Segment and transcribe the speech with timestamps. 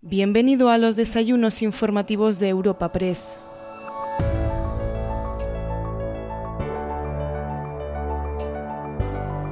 [0.00, 3.36] Bienvenido a los desayunos informativos de Europa Press.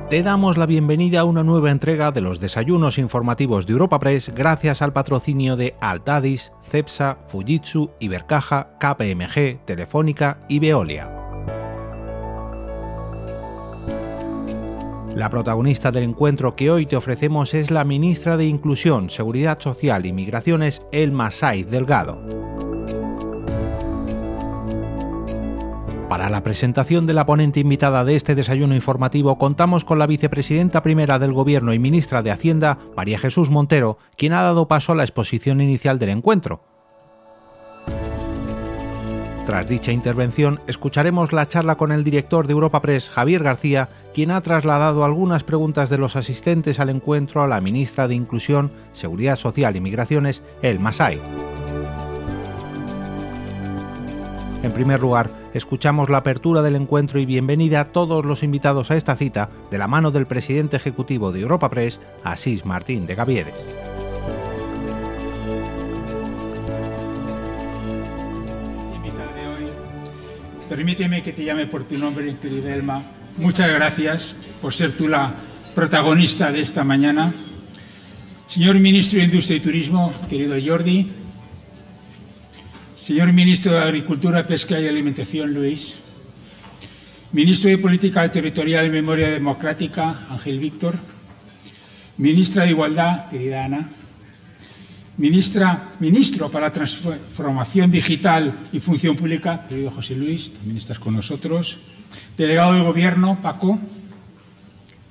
[0.09, 4.33] Te damos la bienvenida a una nueva entrega de los desayunos informativos de Europa Press
[4.33, 11.26] gracias al patrocinio de Altadis, Cepsa, Fujitsu, Ibercaja, KPMG, Telefónica y Veolia.
[15.17, 20.05] La protagonista del encuentro que hoy te ofrecemos es la ministra de Inclusión, Seguridad Social
[20.05, 22.21] y Migraciones, Elma Saiz Delgado.
[26.11, 30.83] Para la presentación de la ponente invitada de este desayuno informativo contamos con la vicepresidenta
[30.83, 34.97] primera del Gobierno y ministra de Hacienda, María Jesús Montero, quien ha dado paso a
[34.97, 36.76] la exposición inicial del encuentro.
[39.47, 44.33] Tras dicha intervención, escucharemos la charla con el director de Europa Press, Javier García, quien
[44.33, 49.37] ha trasladado algunas preguntas de los asistentes al encuentro a la ministra de Inclusión, Seguridad
[49.37, 51.21] Social y Migraciones, El Masai.
[54.65, 58.97] En primer lugar, escuchamos la apertura del encuentro y bienvenida a todos los invitados a
[58.97, 63.86] esta cita de la mano del presidente ejecutivo de Europa Press, Asís Martín de Gaviedes.
[70.69, 73.03] Permíteme que te llame por tu nombre, querida Elma.
[73.39, 75.35] Muchas gracias por ser tú la
[75.77, 77.33] protagonista de esta mañana.
[78.49, 81.07] Señor Ministro de Industria y Turismo, querido Jordi,
[83.07, 85.95] Señor Ministro de Agricultura, Pesca y Alimentación, Luis.
[87.31, 90.97] Ministro de Política Territorial y Memoria Democrática, Ángel Víctor.
[92.17, 93.89] Ministra de Igualdad, querida Ana.
[95.19, 101.15] Ministra, ministro para la Transformación Digital y Función Pública, querido José Luis, también estás con
[101.15, 101.79] nosotros.
[102.37, 103.79] Delegado del Gobierno, Paco.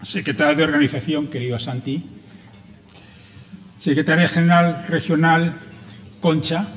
[0.03, 2.03] Secretario de Organización, querido Santi.
[3.80, 5.58] Secretaria General Regional,
[6.22, 6.67] Concha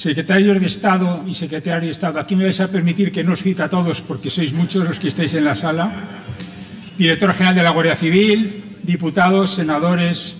[0.00, 3.44] secretarios de Estado y secretario de Estado, aquí me vais a permitir que no os
[3.44, 5.92] cita a todos porque sois muchos los que estáis en la sala,
[6.96, 10.39] director general de la Guardia Civil, diputados, senadores,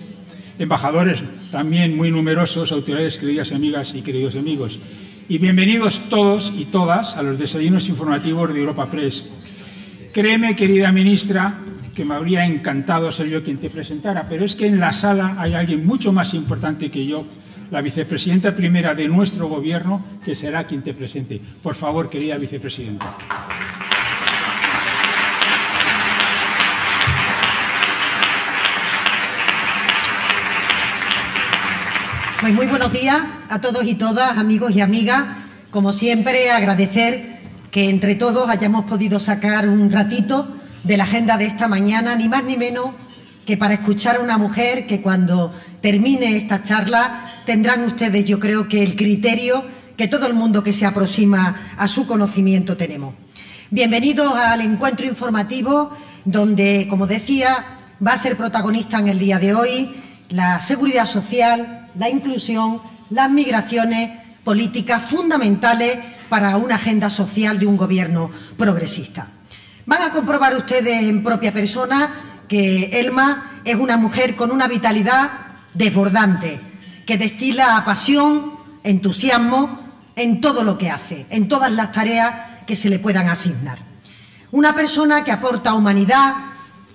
[0.61, 4.79] embajadores, también muy numerosos, autoridades, queridas amigas y queridos amigos.
[5.27, 9.25] Y bienvenidos todos y todas a los desayunos informativos de Europa Press.
[10.13, 11.57] Créeme, querida ministra,
[11.95, 15.35] que me habría encantado ser yo quien te presentara, pero es que en la sala
[15.39, 17.25] hay alguien mucho más importante que yo
[17.71, 21.41] la vicepresidenta primera de nuestro gobierno, que será quien te presente.
[21.63, 23.07] Por favor, querida vicepresidenta.
[32.41, 35.25] Pues muy buenos días a todos y todas, amigos y amigas.
[35.69, 37.37] Como siempre, agradecer
[37.69, 40.47] que entre todos hayamos podido sacar un ratito
[40.83, 42.95] de la agenda de esta mañana, ni más ni menos
[43.45, 48.67] que para escuchar a una mujer que cuando termine esta charla tendrán ustedes, yo creo
[48.67, 49.63] que el criterio
[49.95, 53.13] que todo el mundo que se aproxima a su conocimiento tenemos.
[53.69, 59.53] Bienvenidos al encuentro informativo donde, como decía, va a ser protagonista en el día de
[59.53, 59.91] hoy
[60.29, 64.11] la seguridad social, la inclusión, las migraciones,
[64.43, 65.97] políticas fundamentales
[66.29, 69.27] para una agenda social de un gobierno progresista.
[69.85, 72.13] Van a comprobar ustedes en propia persona
[72.47, 75.31] que Elma es una mujer con una vitalidad
[75.73, 76.59] desbordante,
[77.05, 78.53] que destila pasión,
[78.83, 79.79] entusiasmo
[80.15, 82.33] en todo lo que hace, en todas las tareas
[82.65, 83.79] que se le puedan asignar.
[84.51, 86.33] Una persona que aporta humanidad,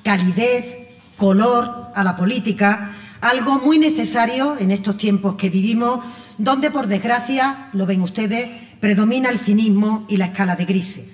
[0.02, 0.76] calidez,
[1.16, 6.04] color a la política, algo muy necesario en estos tiempos que vivimos,
[6.38, 8.49] donde, por desgracia, lo ven ustedes,
[8.81, 11.06] predomina el cinismo y la escala de grises.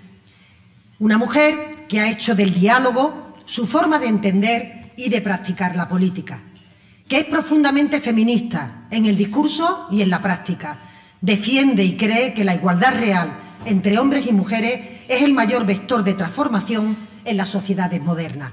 [0.99, 5.89] Una mujer que ha hecho del diálogo su forma de entender y de practicar la
[5.89, 6.41] política
[7.13, 10.79] que es profundamente feminista en el discurso y en la práctica.
[11.21, 13.37] Defiende y cree que la igualdad real
[13.67, 16.97] entre hombres y mujeres es el mayor vector de transformación
[17.27, 18.53] en las sociedades modernas.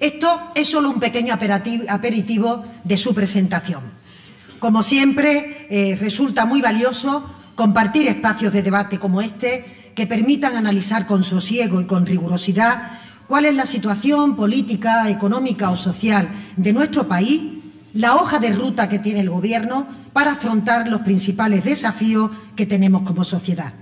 [0.00, 3.82] Esto es solo un pequeño aperitivo de su presentación.
[4.58, 7.24] Como siempre, eh, resulta muy valioso
[7.54, 12.82] compartir espacios de debate como este que permitan analizar con sosiego y con rigurosidad
[13.26, 17.42] cuál es la situación política, económica o social de nuestro país
[17.92, 23.02] la hoja de ruta que tiene el Gobierno para afrontar los principales desafíos que tenemos
[23.02, 23.74] como sociedad.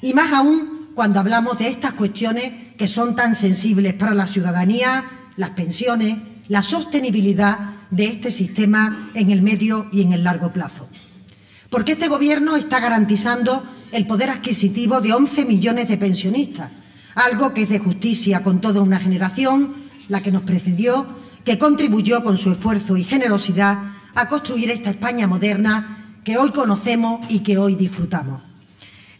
[0.00, 5.04] Y más aún cuando hablamos de estas cuestiones que son tan sensibles para la ciudadanía,
[5.36, 6.18] las pensiones,
[6.48, 7.58] la sostenibilidad
[7.90, 10.88] de este sistema en el medio y en el largo plazo.
[11.70, 13.62] Porque este Gobierno está garantizando
[13.92, 16.70] el poder adquisitivo de 11 millones de pensionistas,
[17.14, 19.74] algo que es de justicia con toda una generación,
[20.08, 23.78] la que nos precedió que contribuyó con su esfuerzo y generosidad
[24.14, 28.51] a construir esta España moderna que hoy conocemos y que hoy disfrutamos.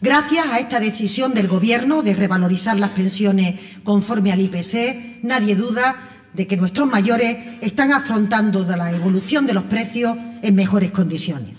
[0.03, 5.95] Gracias a esta decisión del Gobierno de revalorizar las pensiones conforme al IPC, nadie duda
[6.33, 11.55] de que nuestros mayores están afrontando la evolución de los precios en mejores condiciones.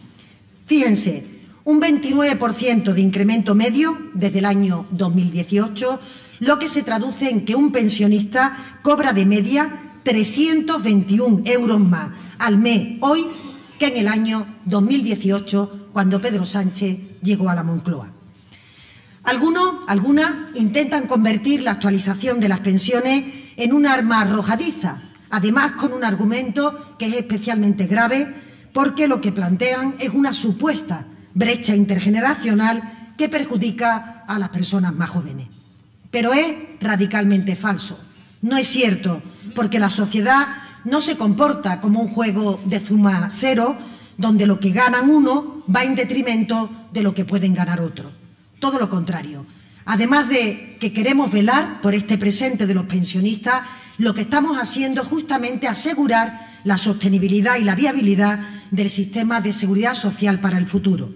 [0.66, 1.24] Fíjense,
[1.64, 5.98] un 29% de incremento medio desde el año 2018,
[6.40, 12.58] lo que se traduce en que un pensionista cobra de media 321 euros más al
[12.58, 13.24] mes hoy
[13.78, 18.23] que en el año 2018, cuando Pedro Sánchez llegó a la Moncloa.
[19.24, 23.24] Algunos, algunas intentan convertir la actualización de las pensiones
[23.56, 24.98] en un arma arrojadiza,
[25.30, 28.34] además con un argumento que es especialmente grave
[28.74, 35.08] porque lo que plantean es una supuesta brecha intergeneracional que perjudica a las personas más
[35.10, 35.48] jóvenes.
[36.10, 37.98] Pero es radicalmente falso.
[38.42, 39.22] No es cierto,
[39.54, 40.48] porque la sociedad
[40.84, 43.76] no se comporta como un juego de suma cero,
[44.18, 48.12] donde lo que ganan uno va en detrimento de lo que pueden ganar otros.
[48.64, 49.44] Todo lo contrario.
[49.84, 53.60] Además de que queremos velar por este presente de los pensionistas,
[53.98, 58.40] lo que estamos haciendo es justamente asegurar la sostenibilidad y la viabilidad
[58.70, 61.12] del sistema de seguridad social para el futuro.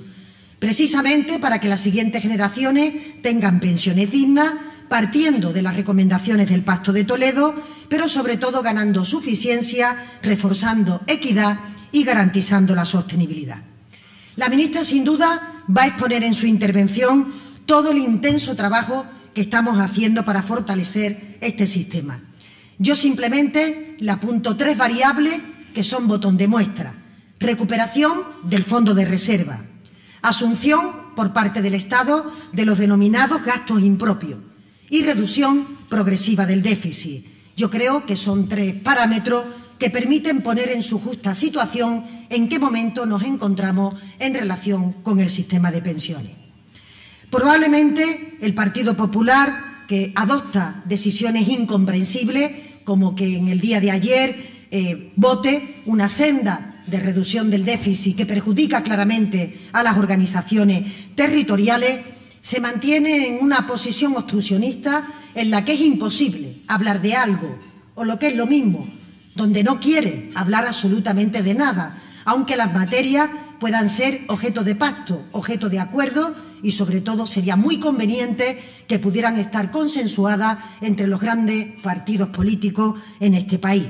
[0.59, 4.53] Precisamente para que las siguientes generaciones tengan pensiones dignas,
[4.91, 7.55] partiendo de las recomendaciones del Pacto de Toledo,
[7.89, 11.61] pero sobre todo ganando suficiencia, reforzando equidad
[11.93, 13.63] y garantizando la sostenibilidad.
[14.37, 17.33] La ministra, sin duda, va a exponer en su intervención
[17.67, 22.23] todo el intenso trabajo que estamos haciendo para fortalecer este sistema.
[22.79, 25.41] Yo simplemente le apunto tres variables
[25.75, 26.95] que son botón de muestra.
[27.39, 29.65] Recuperación del fondo de reserva.
[30.23, 34.41] Asunción por parte del Estado de los denominados gastos impropios.
[34.91, 37.27] Y reducción progresiva del déficit.
[37.57, 39.45] Yo creo que son tres parámetros
[39.79, 45.21] que permiten poner en su justa situación en qué momento nos encontramos en relación con
[45.21, 46.33] el sistema de pensiones.
[47.31, 52.53] Probablemente el Partido Popular, que adopta decisiones incomprensibles,
[52.85, 58.17] como que en el día de ayer eh, vote una senda de reducción del déficit
[58.17, 62.01] que perjudica claramente a las organizaciones territoriales,
[62.41, 67.59] se mantiene en una posición obstruccionista en la que es imposible hablar de algo,
[67.95, 68.89] o lo que es lo mismo,
[69.35, 75.25] donde no quiere hablar absolutamente de nada, aunque las materias puedan ser objeto de pacto,
[75.33, 81.23] objeto de acuerdo y, sobre todo, sería muy conveniente que pudieran estar consensuadas entre los
[81.23, 83.87] grandes partidos políticos en este país.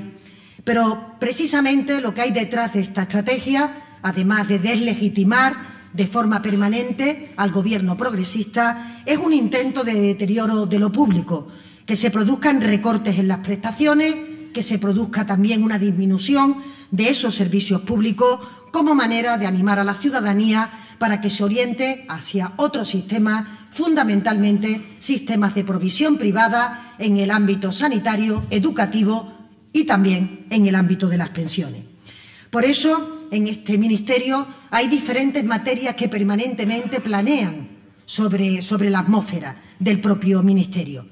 [0.63, 5.57] Pero precisamente lo que hay detrás de esta estrategia, además de deslegitimar
[5.91, 11.49] de forma permanente al Gobierno progresista, es un intento de deterioro de lo público,
[11.85, 14.15] que se produzcan recortes en las prestaciones,
[14.53, 18.39] que se produzca también una disminución de esos servicios públicos
[18.71, 24.81] como manera de animar a la ciudadanía para que se oriente hacia otro sistema, fundamentalmente
[24.99, 29.33] sistemas de provisión privada en el ámbito sanitario, educativo
[29.71, 31.83] y también en el ámbito de las pensiones.
[32.49, 37.69] Por eso, en este Ministerio hay diferentes materias que permanentemente planean
[38.05, 41.05] sobre, sobre la atmósfera del propio Ministerio.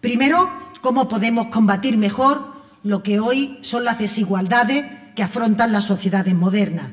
[0.00, 4.84] Primero, cómo podemos combatir mejor lo que hoy son las desigualdades
[5.18, 6.92] que afrontan las sociedades modernas.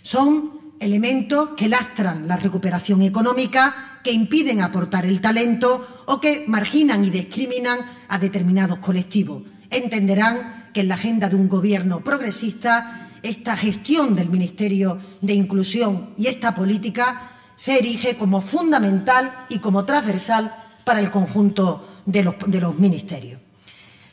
[0.00, 7.04] Son elementos que lastran la recuperación económica, que impiden aportar el talento o que marginan
[7.04, 9.42] y discriminan a determinados colectivos.
[9.70, 16.10] Entenderán que en la agenda de un gobierno progresista esta gestión del Ministerio de Inclusión
[16.16, 22.36] y esta política se erige como fundamental y como transversal para el conjunto de los,
[22.46, 23.43] de los ministerios.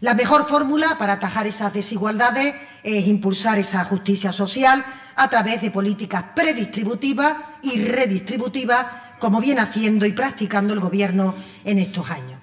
[0.01, 4.83] La mejor fórmula para atajar esas desigualdades es impulsar esa justicia social
[5.15, 8.83] a través de políticas predistributivas y redistributivas,
[9.19, 12.39] como viene haciendo y practicando el Gobierno en estos años.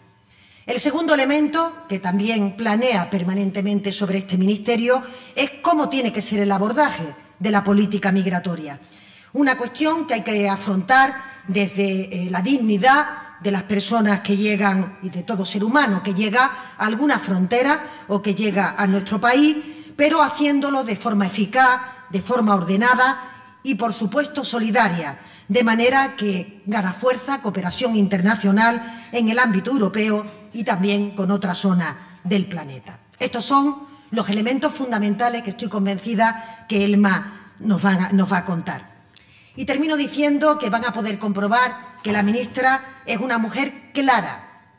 [0.67, 5.03] El segundo elemento, que también planea permanentemente sobre este Ministerio,
[5.35, 8.79] es cómo tiene que ser el abordaje de la política migratoria.
[9.33, 11.13] Una cuestión que hay que afrontar
[11.49, 16.15] desde eh, la dignidad de las personas que llegan y de todo ser humano que
[16.15, 19.57] llega a alguna frontera o que llega a nuestro país,
[19.97, 21.81] pero haciéndolo de forma eficaz,
[22.11, 23.21] de forma ordenada
[23.63, 25.19] y, por supuesto, solidaria,
[25.49, 31.59] de manera que gana fuerza cooperación internacional en el ámbito europeo y también con otras
[31.59, 32.99] zonas del planeta.
[33.19, 38.45] Estos son los elementos fundamentales que estoy convencida que Elma nos va, nos va a
[38.45, 38.88] contar.
[39.59, 44.71] Y termino diciendo que van a poder comprobar que la ministra es una mujer clara,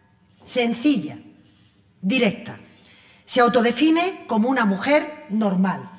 [0.45, 1.17] sencilla,
[2.01, 2.57] directa.
[3.25, 5.89] Se autodefine como una mujer normal.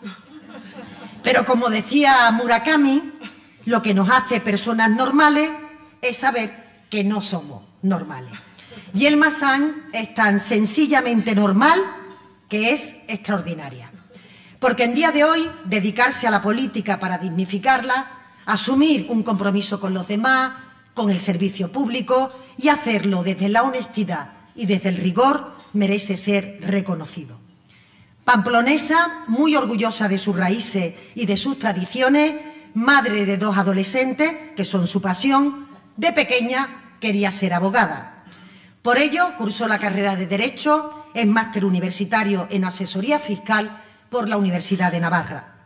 [1.22, 3.12] Pero como decía Murakami,
[3.66, 5.50] lo que nos hace personas normales
[6.00, 8.32] es saber que no somos normales.
[8.94, 11.78] Y el Masán es tan sencillamente normal
[12.48, 13.92] que es extraordinaria.
[14.58, 18.19] Porque en día de hoy dedicarse a la política para dignificarla,
[18.52, 20.52] asumir un compromiso con los demás,
[20.94, 26.58] con el servicio público y hacerlo desde la honestidad y desde el rigor merece ser
[26.60, 27.38] reconocido.
[28.24, 32.34] Pamplonesa, muy orgullosa de sus raíces y de sus tradiciones,
[32.74, 38.24] madre de dos adolescentes, que son su pasión, de pequeña quería ser abogada.
[38.82, 44.36] Por ello, cursó la carrera de Derecho, en máster universitario en asesoría fiscal por la
[44.36, 45.59] Universidad de Navarra.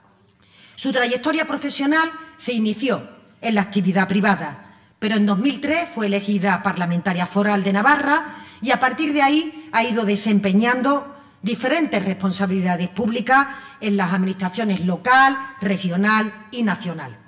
[0.76, 3.02] Su trayectoria profesional se inició
[3.40, 8.24] en la actividad privada, pero en 2003 fue elegida parlamentaria foral de Navarra
[8.60, 13.46] y a partir de ahí ha ido desempeñando diferentes responsabilidades públicas
[13.80, 17.18] en las administraciones local, regional y nacional.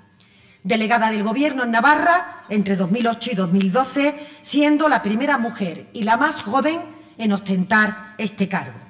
[0.65, 6.17] Delegada del Gobierno en Navarra entre 2008 y 2012, siendo la primera mujer y la
[6.17, 6.81] más joven
[7.19, 8.86] en ostentar este cargo.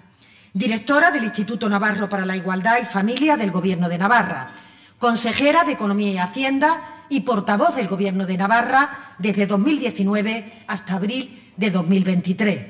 [0.56, 4.52] Directora del Instituto Navarro para la Igualdad y Familia del Gobierno de Navarra.
[4.98, 11.52] Consejera de Economía y Hacienda y portavoz del Gobierno de Navarra desde 2019 hasta abril
[11.58, 12.66] de 2023.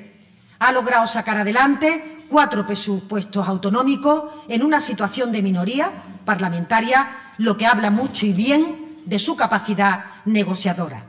[0.58, 5.92] Ha logrado sacar adelante cuatro presupuestos autonómicos en una situación de minoría
[6.24, 7.06] parlamentaria,
[7.38, 11.06] lo que habla mucho y bien de su capacidad negociadora.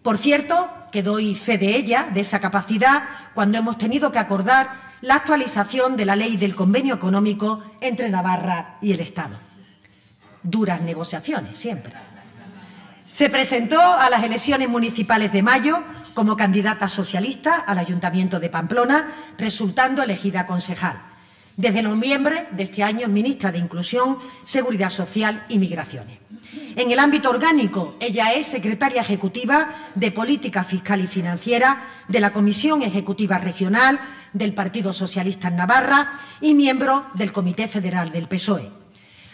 [0.00, 3.02] Por cierto, que doy fe de ella, de esa capacidad,
[3.34, 8.78] cuando hemos tenido que acordar la actualización de la ley del convenio económico entre Navarra
[8.80, 9.38] y el Estado.
[10.42, 11.94] Duras negociaciones, siempre.
[13.04, 15.82] Se presentó a las elecciones municipales de mayo
[16.14, 21.00] como candidata socialista al Ayuntamiento de Pamplona, resultando elegida concejal.
[21.56, 26.18] Desde noviembre de este año es ministra de Inclusión, Seguridad Social y Migraciones.
[26.74, 32.32] En el ámbito orgánico, ella es secretaria ejecutiva de Política Fiscal y Financiera de la
[32.32, 33.98] Comisión Ejecutiva Regional
[34.36, 38.70] del Partido Socialista en Navarra y miembro del Comité Federal del PSOE.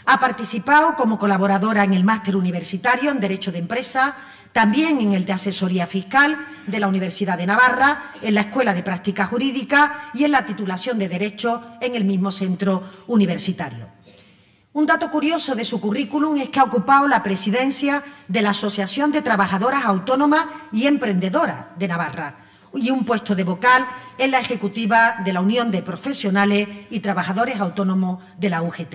[0.06, 4.16] Ha participado como colaboradora en el máster universitario en Derecho de Empresa
[4.52, 8.82] también en el de asesoría fiscal de la Universidad de Navarra, en la Escuela de
[8.82, 13.88] Práctica Jurídica y en la titulación de Derecho en el mismo centro universitario.
[14.74, 19.12] Un dato curioso de su currículum es que ha ocupado la presidencia de la Asociación
[19.12, 22.41] de Trabajadoras Autónomas y Emprendedoras de Navarra
[22.74, 23.86] y un puesto de vocal
[24.18, 28.94] en la ejecutiva de la Unión de Profesionales y Trabajadores Autónomos de la UGT.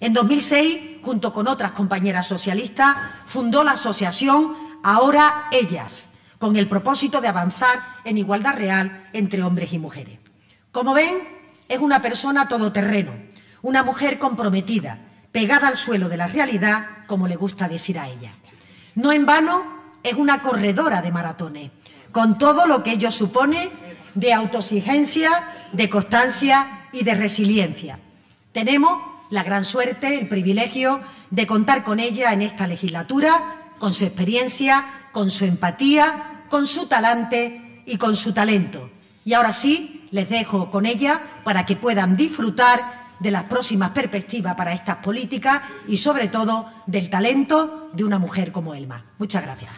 [0.00, 6.06] En 2006, junto con otras compañeras socialistas, fundó la asociación ahora ellas,
[6.38, 10.18] con el propósito de avanzar en igualdad real entre hombres y mujeres.
[10.70, 11.16] Como ven,
[11.68, 13.12] es una persona todoterreno,
[13.62, 14.98] una mujer comprometida,
[15.32, 18.32] pegada al suelo de la realidad, como le gusta decir a ella.
[18.94, 21.70] No en vano, es una corredora de maratones,
[22.12, 23.70] con todo lo que ello supone
[24.14, 25.30] de autoexigencia,
[25.72, 27.98] de constancia y de resiliencia.
[28.52, 29.00] Tenemos
[29.30, 31.00] la gran suerte, el privilegio
[31.30, 36.86] de contar con ella en esta legislatura con su experiencia, con su empatía, con su
[36.86, 38.90] talante y con su talento.
[39.24, 44.54] Y ahora sí, les dejo con ella para que puedan disfrutar de las próximas perspectivas
[44.54, 49.04] para estas políticas y sobre todo del talento de una mujer como Elma.
[49.18, 49.70] Muchas gracias.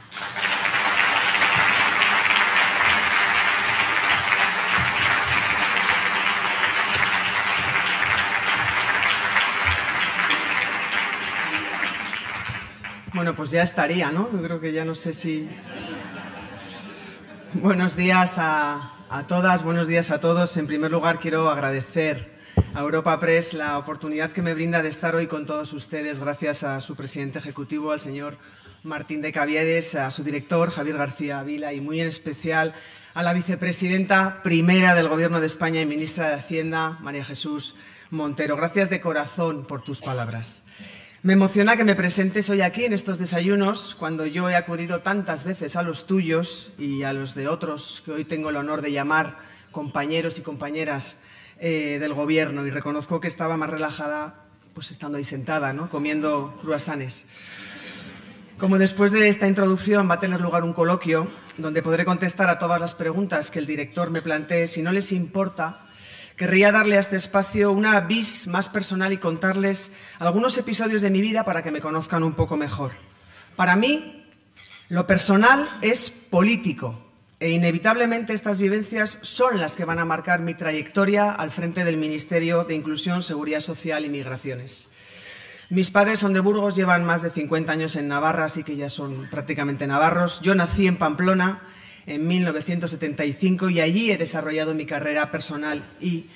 [13.12, 14.30] Bueno, pues ya estaría, ¿no?
[14.30, 15.48] Yo creo que ya no sé si...
[17.54, 18.94] Buenos días a,
[19.26, 20.56] todas, buenos días a todos.
[20.56, 22.38] En primer lugar, quiero agradecer
[22.72, 26.62] a Europa Press la oportunidad que me brinda de estar hoy con todos ustedes, gracias
[26.62, 28.36] a su presidente ejecutivo, al señor
[28.84, 32.74] Martín de Caviedes, a su director, Javier García Vila, y muy en especial
[33.14, 37.74] a la vicepresidenta primera del Gobierno de España y ministra de Hacienda, María Jesús
[38.10, 38.56] Montero.
[38.56, 40.62] Gracias de corazón por tus palabras.
[41.22, 45.44] Me emociona que me presentes hoy aquí en estos desayunos, cuando yo he acudido tantas
[45.44, 48.90] veces a los tuyos y a los de otros que hoy tengo el honor de
[48.90, 49.36] llamar
[49.70, 51.18] compañeros y compañeras
[51.58, 55.90] eh, del gobierno y reconozco que estaba más relajada pues estando ahí sentada, ¿no?
[55.90, 57.26] comiendo cruasanes.
[58.56, 62.58] Como después de esta introducción va a tener lugar un coloquio donde podré contestar a
[62.58, 65.86] todas las preguntas que el director me plantee, si no les importa,
[66.40, 71.20] Querría darle a este espacio una vis más personal y contarles algunos episodios de mi
[71.20, 72.92] vida para que me conozcan un poco mejor.
[73.56, 74.24] Para mí,
[74.88, 76.98] lo personal es político
[77.40, 81.98] e inevitablemente estas vivencias son las que van a marcar mi trayectoria al frente del
[81.98, 84.88] Ministerio de Inclusión, Seguridad Social y Migraciones.
[85.68, 88.88] Mis padres son de Burgos, llevan más de 50 años en Navarra, así que ya
[88.88, 90.40] son prácticamente navarros.
[90.40, 91.60] Yo nací en Pamplona
[92.10, 96.26] en 1975 y allí he desarrollado mi carrera personal y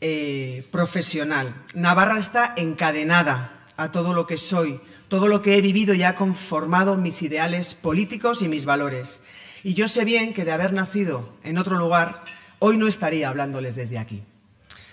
[0.00, 1.52] eh, profesional.
[1.74, 6.14] Navarra está encadenada a todo lo que soy, todo lo que he vivido y ha
[6.14, 9.22] conformado mis ideales políticos y mis valores.
[9.64, 12.22] Y yo sé bien que de haber nacido en otro lugar,
[12.60, 14.22] hoy no estaría hablándoles desde aquí.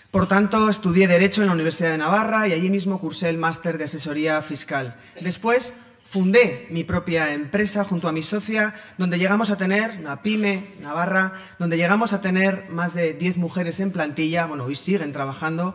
[0.09, 3.77] Por tanto, estudié Derecho en la Universidad de Navarra y allí mismo cursé el máster
[3.77, 4.95] de asesoría fiscal.
[5.21, 5.75] Después
[6.11, 11.31] fundé mi propia empresa junto a mi socia, donde llegamos a tener una pyme Navarra,
[11.57, 15.73] donde llegamos a tener más de 10 mujeres en plantilla, bueno, hoy siguen trabajando,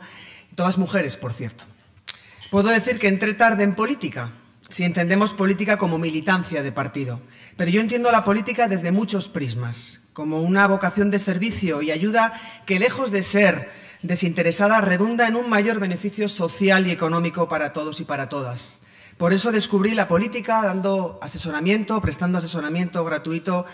[0.54, 1.64] todas mujeres, por cierto.
[2.50, 4.32] Puedo decir que entré tarde en política,
[4.68, 7.18] si entendemos política como militancia de partido,
[7.56, 12.38] pero yo entiendo la política desde muchos prismas, como una vocación de servicio y ayuda
[12.66, 13.70] que lejos de ser
[14.02, 18.82] desinteresada redunda en un mayor beneficio social y económico para todos y para todas.
[19.16, 23.64] Por eso descubrí la política dando asesoramiento, prestando asesoramiento gratuito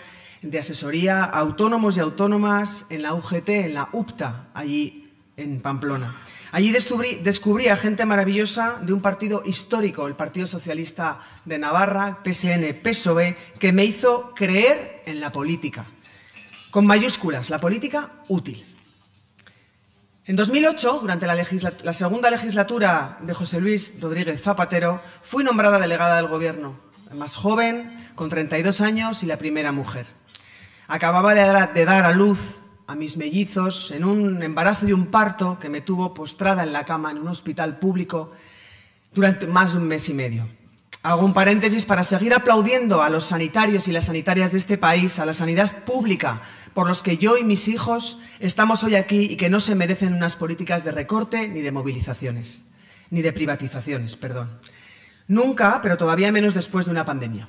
[0.41, 6.15] de asesoría a autónomos y autónomas en la UGT, en la UPTA, allí en Pamplona.
[6.53, 12.19] Allí descubrí, descubrí, a gente maravillosa de un partido histórico, el Partido Socialista de Navarra,
[12.23, 15.85] PSN, PSOE, que me hizo creer en la política.
[16.71, 18.72] Con mayúsculas, la política útil.
[20.25, 26.29] En 2008, durante la, segunda legislatura de José Luis Rodríguez Zapatero, fui nombrada delegada del
[26.29, 26.79] Gobierno,
[27.13, 30.07] más joven, con 32 años y la primera mujer.
[30.87, 35.67] Acababa de dar a luz a mis mellizos en un embarazo y un parto que
[35.67, 38.31] me tuvo postrada en la cama en un hospital público
[39.13, 40.47] durante más de un mes y medio.
[41.05, 45.19] Hago un paréntesis para seguir aplaudiendo a los sanitarios y las sanitarias de este país,
[45.19, 46.41] a la sanidad pública,
[46.73, 50.13] por los que yo y mis hijos estamos hoy aquí y que no se merecen
[50.13, 52.63] unas políticas de recorte ni de movilizaciones,
[53.09, 54.59] ni de privatizaciones, perdón.
[55.27, 57.47] Nunca, pero todavía menos después de una pandemia.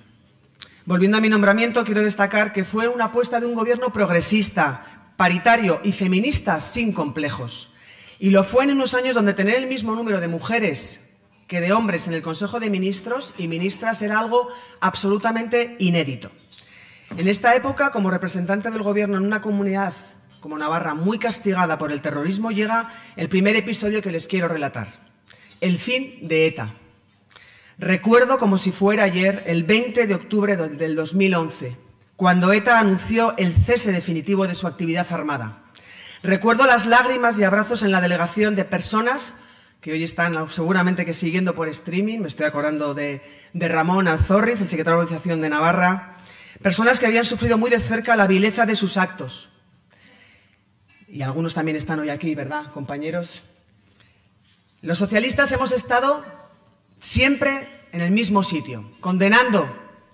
[0.87, 5.81] Volviendo a mi nombramiento, quiero destacar que fue una apuesta de un gobierno progresista, paritario
[5.83, 7.70] y feminista sin complejos.
[8.18, 11.16] Y lo fue en unos años donde tener el mismo número de mujeres
[11.49, 14.49] que de hombres en el Consejo de Ministros y Ministras era algo
[14.81, 16.31] absolutamente inédito.
[17.16, 19.94] En esta época, como representante del Gobierno en una comunidad
[20.40, 24.88] como Navarra muy castigada por el terrorismo, llega el primer episodio que les quiero relatar.
[25.61, 26.74] El fin de ETA.
[27.79, 31.79] Recuerdo como si fuera ayer, el 20 de octubre del 2011,
[32.16, 35.62] cuando ETA anunció el cese definitivo de su actividad armada.
[36.22, 39.37] Recuerdo las lágrimas y abrazos en la delegación de personas
[39.81, 42.20] que hoy están seguramente que siguiendo por streaming.
[42.20, 43.20] Me estoy acordando de,
[43.53, 46.16] Ramón Alzorriz, el secretario de Organización de Navarra.
[46.64, 49.50] Personas que habían sufrido muy de cerca la vileza de sus actos.
[51.07, 53.42] Y algunos también están hoy aquí, ¿verdad, compañeros?
[54.81, 56.24] Los socialistas hemos estado
[56.98, 59.68] siempre en el mismo sitio, condenando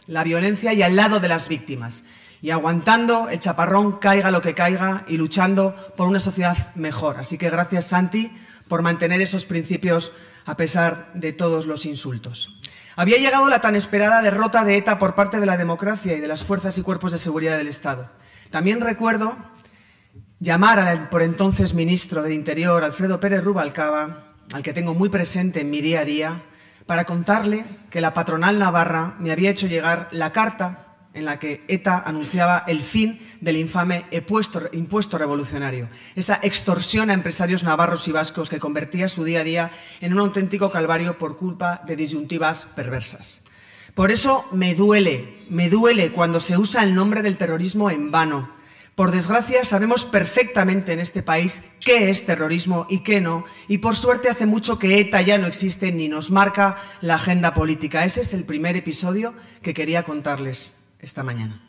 [0.09, 2.03] la violencia y al lado de las víctimas,
[2.43, 7.21] y aguantando el chaparrón caiga lo que caiga y luchando por una sociedad mejor.
[7.21, 8.33] Así que gracias, Santi,
[8.67, 10.11] por mantener esos principios
[10.47, 12.57] a pesar de todos los insultos.
[13.01, 16.29] Había llegado la tan esperada derrota de ETA por parte de la democracia y de
[16.29, 18.11] las fuerzas y cuerpos de seguridad del Estado.
[18.51, 19.39] También recuerdo
[20.39, 25.63] llamar al por entonces ministro de Interior, Alfredo Pérez Rubalcaba, al que tengo muy presente
[25.63, 26.43] en mi día a día,
[26.85, 31.65] para contarle que la patronal navarra me había hecho llegar la carta en la que
[31.69, 38.49] ETA anunciaba el fin del infame impuesto, revolucionario, esa extorsión a empresarios navarros y vascos
[38.49, 39.71] que convertía su día a día
[40.01, 43.43] en un auténtico calvario por culpa de disyuntivas perversas.
[43.95, 48.51] Por eso me duele, me duele cuando se usa el nombre del terrorismo en vano.
[48.95, 53.97] Por desgracia sabemos perfectamente en este país qué es terrorismo y qué no, y por
[53.97, 58.05] suerte hace mucho que ETA ya no existe ni nos marca la agenda política.
[58.05, 61.63] Ese es el primer episodio que quería contarles esta mañana.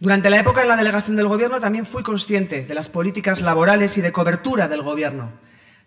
[0.00, 3.98] Durante la época en la delegación del Gobierno también fui consciente de las políticas laborales
[3.98, 5.32] y de cobertura del Gobierno,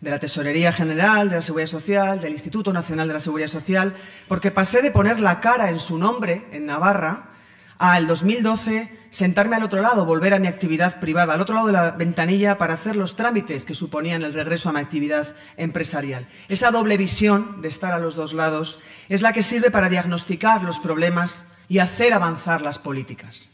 [0.02, 3.96] de la Tesorería General, de la Seguridad Social, del Instituto Nacional de la Seguridad Social,
[4.28, 7.30] porque pasé de poner la cara en su nombre, en Navarra,
[7.78, 11.74] al 2012 sentarme al otro lado, volver a mi actividad privada, al otro lado de
[11.74, 16.28] la ventanilla para hacer los trámites que suponían el regreso a mi actividad empresarial.
[16.48, 18.80] Esa doble visión de estar a los dos lados
[19.10, 23.52] es la que sirve para diagnosticar los problemas y hacer avanzar las políticas.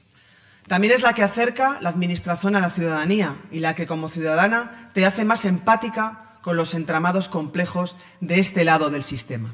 [0.67, 4.89] También es la que acerca la Administración a la ciudadanía y la que como ciudadana
[4.95, 9.53] te hace más empática con los entramados complejos de este lado del sistema.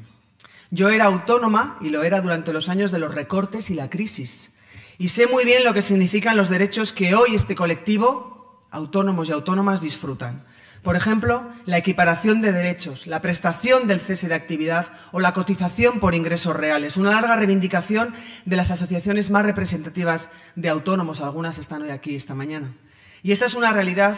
[0.70, 4.52] Yo era autónoma y lo era durante los años de los recortes y la crisis.
[4.96, 9.32] Y sé muy bien lo que significan los derechos que hoy este colectivo, autónomos y
[9.32, 10.42] autónomas, disfrutan.
[10.84, 15.98] Por ejemplo, la equiparación de derechos, la prestación del cese de actividad o la cotización
[15.98, 16.98] por ingresos reales.
[16.98, 18.12] Una larga reivindicación
[18.44, 21.22] de las asociaciones más representativas de autónomos.
[21.22, 22.76] Algunas están hoy aquí esta mañana.
[23.22, 24.14] Y esta es una realidad,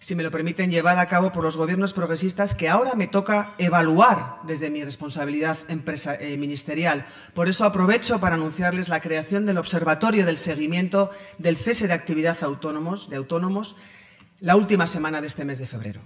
[0.00, 3.54] si me lo permiten, llevada a cabo por los gobiernos progresistas que ahora me toca
[3.58, 7.06] evaluar desde mi responsabilidad eh, ministerial.
[7.34, 12.36] Por eso aprovecho para anunciarles la creación del Observatorio del Seguimiento del Cese de Actividad
[12.36, 13.76] de autónomos
[14.40, 16.00] la última semana de este mes de febrero.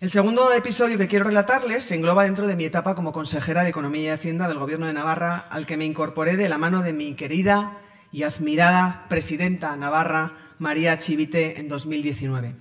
[0.00, 3.70] El segundo episodio que quiero relatarles se engloba dentro de mi etapa como consejera de
[3.70, 6.92] Economía y Hacienda del Gobierno de Navarra, al que me incorporé de la mano de
[6.92, 7.78] mi querida
[8.10, 12.56] y admirada presidenta Navarra, María Chivite, en 2019.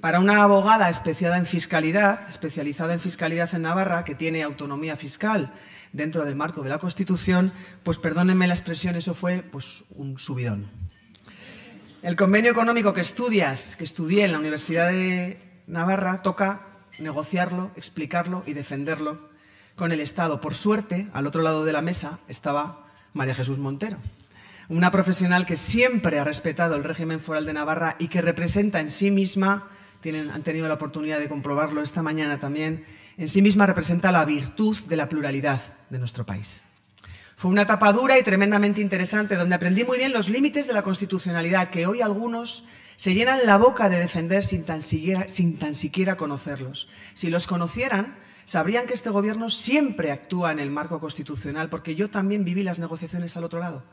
[0.00, 5.52] Para una abogada especializada en fiscalidad, especializada en fiscalidad en Navarra, que tiene autonomía fiscal
[5.92, 10.79] dentro del marco de la Constitución, pues perdónenme la expresión, eso fue pues un subidón.
[12.02, 16.62] El convenio económico que estudias, que estudié en la Universidad de Navarra, toca
[16.98, 19.28] negociarlo, explicarlo y defenderlo
[19.74, 20.40] con el Estado.
[20.40, 23.98] Por suerte, al otro lado de la mesa estaba María Jesús Montero,
[24.70, 28.90] una profesional que siempre ha respetado el régimen foral de Navarra y que representa en
[28.90, 29.68] sí misma,
[30.00, 32.82] tienen, han tenido la oportunidad de comprobarlo esta mañana también,
[33.18, 35.60] en sí misma representa la virtud de la pluralidad
[35.90, 36.62] de nuestro país.
[37.40, 40.82] Fue una etapa dura y tremendamente interesante, donde aprendí muy bien los límites de la
[40.82, 42.64] constitucionalidad, que hoy algunos
[42.96, 46.86] se llenan la boca de defender sin tan, siquiera, sin tan siquiera conocerlos.
[47.14, 52.10] Si los conocieran, sabrían que este gobierno siempre actúa en el marco constitucional, porque yo
[52.10, 53.84] también viví las negociaciones al otro lado.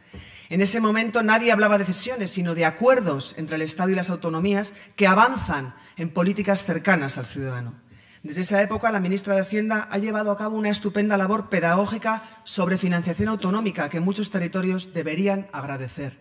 [0.49, 4.09] En ese momento nadie hablaba de cesiones, sino de acuerdos entre el Estado y las
[4.09, 7.86] autonomías que avanzan en políticas cercanas al ciudadano.
[8.27, 12.21] Desde esa época, la ministra de Hacienda ha llevado a cabo una estupenda labor pedagógica
[12.43, 16.19] sobre financiación autonómica que muchos territorios deberían agradecer.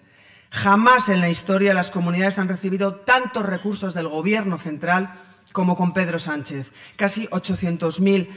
[0.50, 5.14] Jamás en la historia las comunidades han recibido tantos recursos del Gobierno central
[5.50, 6.70] como con Pedro Sánchez.
[6.94, 8.28] Casi 800.000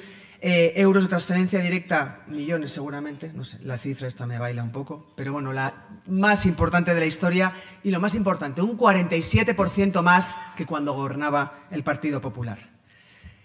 [0.42, 4.72] eh, euros de transferencia directa, millones seguramente, no sé, la cifra esta me baila un
[4.72, 5.76] poco, pero bueno, la
[6.08, 7.54] más importante de la historia
[7.84, 12.79] y lo más importante, un 47% más que cuando gobernaba el Partido Popular.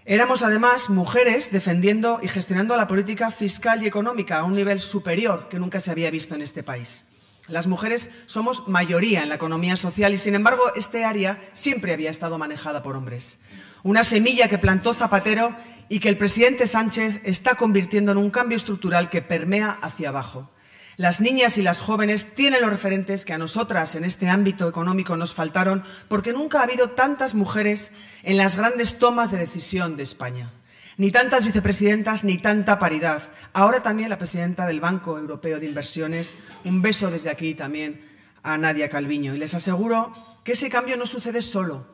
[0.06, 5.48] Éramos además mujeres defendiendo y gestionando la política fiscal y económica a un nivel superior
[5.48, 7.04] que nunca se había visto en este país.
[7.48, 12.10] Las mujeres somos mayoría en la economía social y, sin embargo, este área siempre había
[12.10, 13.38] estado manejada por hombres.
[13.82, 15.56] Una semilla que plantó Zapatero
[15.88, 20.50] y que el presidente Sánchez está convirtiendo en un cambio estructural que permea hacia abajo.
[20.96, 25.16] Las niñas y las jóvenes tienen los referentes que a nosotras en este ámbito económico
[25.16, 27.90] nos faltaron porque nunca ha habido tantas mujeres
[28.22, 30.52] en las grandes tomas de decisión de España.
[30.96, 33.22] Ni tantas vicepresidentas ni tanta paridad.
[33.52, 36.37] Ahora también la presidenta del Banco Europeo de Inversiones.
[36.64, 38.00] Un beso desde aquí también
[38.44, 39.35] a Nadia Calviño.
[39.35, 40.12] Y les aseguro
[40.44, 41.93] que ese cambio no sucede solo.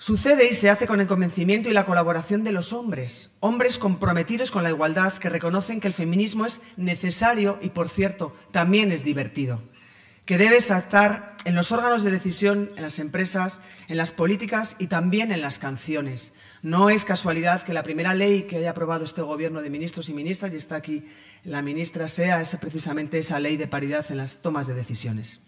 [0.00, 4.52] Sucede y se hace con el convencimiento y la colaboración de los hombres, hombres comprometidos
[4.52, 9.02] con la igualdad que reconocen que el feminismo es necesario y, por cierto, también es
[9.02, 9.60] divertido,
[10.24, 14.86] que debe estar en los órganos de decisión, en las empresas, en las políticas y
[14.86, 16.32] también en las canciones.
[16.62, 20.14] No es casualidad que la primera ley que haya aprobado este gobierno de ministros y
[20.14, 21.08] ministras, y está aquí
[21.42, 25.40] la ministra, sea precisamente esa ley de paridad en las tomas de decisiones.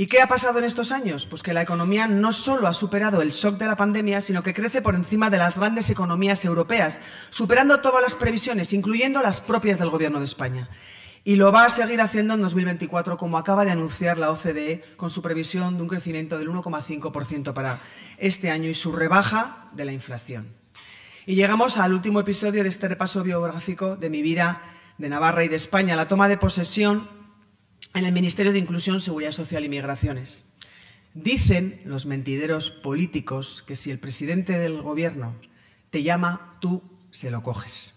[0.00, 1.26] ¿Y qué ha pasado en estos años?
[1.26, 4.54] Pues que la economía no solo ha superado el shock de la pandemia, sino que
[4.54, 9.80] crece por encima de las grandes economías europeas, superando todas las previsiones, incluyendo las propias
[9.80, 10.68] del Gobierno de España.
[11.24, 15.10] Y lo va a seguir haciendo en 2024, como acaba de anunciar la OCDE, con
[15.10, 17.80] su previsión de un crecimiento del 1,5% para
[18.18, 20.46] este año y su rebaja de la inflación.
[21.26, 24.62] Y llegamos al último episodio de este repaso biográfico de mi vida
[24.96, 27.17] de Navarra y de España, la toma de posesión
[27.94, 30.44] en el Ministerio de Inclusión, Seguridad Social y Migraciones.
[31.14, 35.34] Dicen los mentideros políticos que si el presidente del gobierno
[35.90, 37.94] te llama, tú se lo coges.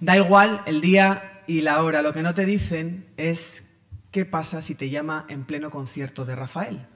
[0.00, 3.64] Da igual el día y la hora, lo que no te dicen es
[4.10, 6.86] qué pasa si te llama en pleno concierto de Rafael.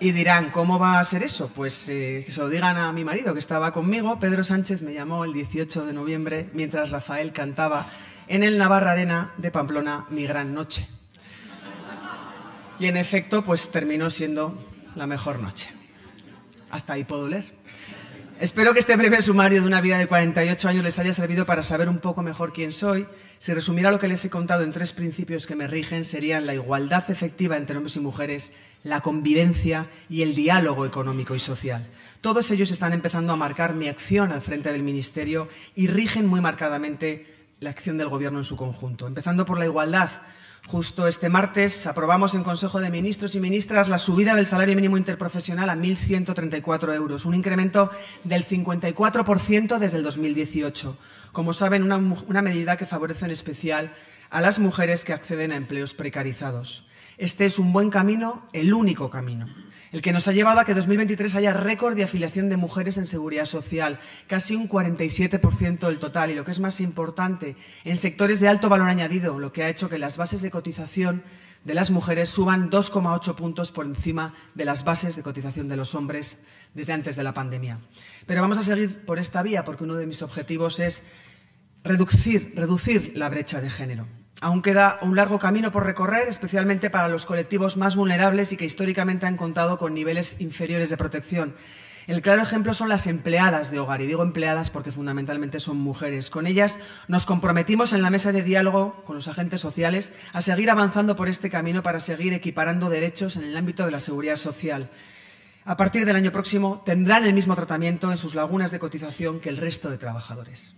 [0.00, 1.50] Y dirán, ¿cómo va a ser eso?
[1.54, 4.18] Pues eh, que se lo digan a mi marido que estaba conmigo.
[4.18, 7.88] Pedro Sánchez me llamó el 18 de noviembre mientras Rafael cantaba
[8.28, 10.86] en el Navarra Arena de Pamplona Mi Gran Noche.
[12.78, 14.56] Y en efecto, pues terminó siendo
[14.96, 15.70] la mejor noche.
[16.70, 17.52] Hasta ahí puedo leer.
[18.40, 21.62] Espero que este breve sumario de una vida de 48 años les haya servido para
[21.62, 23.06] saber un poco mejor quién soy.
[23.38, 26.54] Si resumiera lo que les he contado en tres principios que me rigen, serían la
[26.54, 31.86] igualdad efectiva entre hombres y mujeres, la convivencia y el diálogo económico y social.
[32.20, 36.40] Todos ellos están empezando a marcar mi acción al frente del Ministerio y rigen muy
[36.40, 37.26] marcadamente
[37.64, 40.10] la acción del Gobierno en su conjunto, empezando por la igualdad.
[40.66, 44.96] Justo este martes aprobamos en Consejo de Ministros y Ministras la subida del salario mínimo
[44.96, 47.90] interprofesional a 1.134 euros, un incremento
[48.22, 50.96] del 54% desde el 2018.
[51.32, 53.92] Como saben, una, una medida que favorece en especial
[54.30, 56.86] a las mujeres que acceden a empleos precarizados.
[57.16, 59.46] Este es un buen camino, el único camino,
[59.92, 63.06] el que nos ha llevado a que 2023 haya récord de afiliación de mujeres en
[63.06, 68.40] seguridad social, casi un 47% del total, y lo que es más importante, en sectores
[68.40, 71.22] de alto valor añadido, lo que ha hecho que las bases de cotización
[71.64, 75.94] de las mujeres suban 2,8 puntos por encima de las bases de cotización de los
[75.94, 77.78] hombres desde antes de la pandemia.
[78.26, 81.04] Pero vamos a seguir por esta vía porque uno de mis objetivos es
[81.84, 84.23] reducir, reducir la brecha de género.
[84.40, 88.64] Aún queda un largo camino por recorrer, especialmente para los colectivos más vulnerables y que
[88.64, 91.54] históricamente han contado con niveles inferiores de protección.
[92.06, 96.28] El claro ejemplo son las empleadas de hogar, y digo empleadas porque fundamentalmente son mujeres.
[96.28, 100.70] Con ellas nos comprometimos en la mesa de diálogo con los agentes sociales a seguir
[100.70, 104.90] avanzando por este camino para seguir equiparando derechos en el ámbito de la seguridad social.
[105.64, 109.48] A partir del año próximo tendrán el mismo tratamiento en sus lagunas de cotización que
[109.48, 110.74] el resto de trabajadores.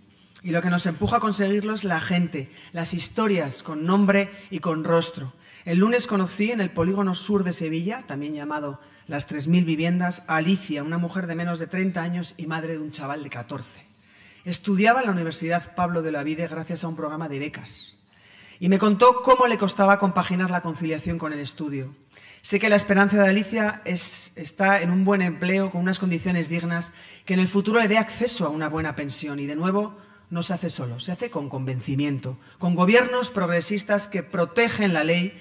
[0.47, 4.59] Y lo que nos empuja a conseguirlo es la gente, las historias con nombre y
[4.59, 5.33] con rostro.
[5.65, 10.37] El lunes conocí en el polígono sur de Sevilla, también llamado Las 3.000 Viviendas, a
[10.37, 13.83] Alicia, una mujer de menos de 30 años y madre de un chaval de 14.
[14.45, 17.97] Estudiaba en la Universidad Pablo de la Vide gracias a un programa de becas.
[18.61, 21.93] Y me contó cómo le costaba compaginar la conciliación con el estudio.
[22.41, 26.47] Sé que la esperanza de Alicia es, está en un buen empleo, con unas condiciones
[26.47, 26.93] dignas,
[27.25, 29.41] que en el futuro le dé acceso a una buena pensión.
[29.41, 34.23] Y de nuevo, no se hace solo, se hace con convencimiento, con gobiernos progresistas que
[34.23, 35.39] protegen la ley,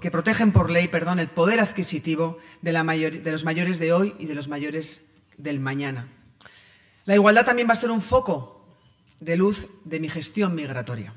[0.00, 4.26] que protegen por ley, perdón, el poder adquisitivo de, de los mayores de hoy y
[4.26, 6.08] de los mayores del mañana.
[7.04, 8.76] La igualdad también va a ser un foco
[9.18, 11.14] de luz de mi gestión migratoria.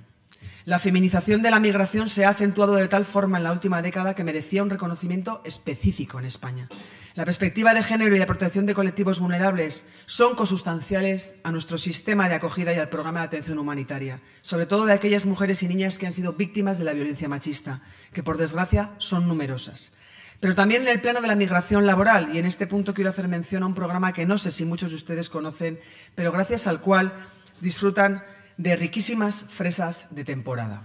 [0.65, 4.15] La feminización de la migración se ha acentuado de tal forma en la última década
[4.15, 6.69] que merecía un reconocimiento específico en España.
[7.15, 12.30] La perspectiva de género y la protección de colectivos vulnerables son consustanciales a nuestro sistema
[12.30, 15.99] de acogida y al programa de atención humanitaria, sobre todo de aquellas mujeres y niñas
[15.99, 17.82] que han sido víctimas de la violencia machista,
[18.13, 19.91] que por desgracia son numerosas.
[20.39, 23.28] Pero también en el plano de la migración laboral, y en este punto quiero hacer
[23.28, 25.78] mención a un programa que no sé si muchos de ustedes conocen,
[26.15, 27.13] pero gracias al cual
[27.60, 28.23] disfrutan
[28.57, 30.83] de riquísimas fresas de temporada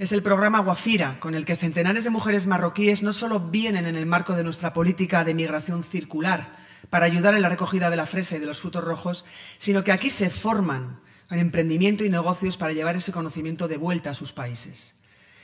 [0.00, 3.96] es el programa Guafira, con el que centenares de mujeres marroquíes no solo vienen en
[3.96, 6.56] el marco de nuestra política de migración circular
[6.88, 9.26] para ayudar en la recogida de la fresa y de los frutos rojos,
[9.58, 14.08] sino que aquí se forman en emprendimiento y negocios para llevar ese conocimiento de vuelta
[14.08, 14.94] a sus países.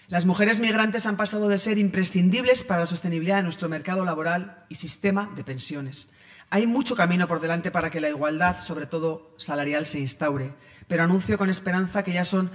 [0.08, 4.64] Las mujeres migrantes han pasado de ser imprescindibles para la sostenibilidad de nuestro mercado laboral
[4.70, 6.08] y sistema de pensiones.
[6.48, 10.54] Hay mucho camino por delante para que la igualdad, sobre todo salarial, se instaure,
[10.88, 12.50] pero anuncio con esperanza que ya son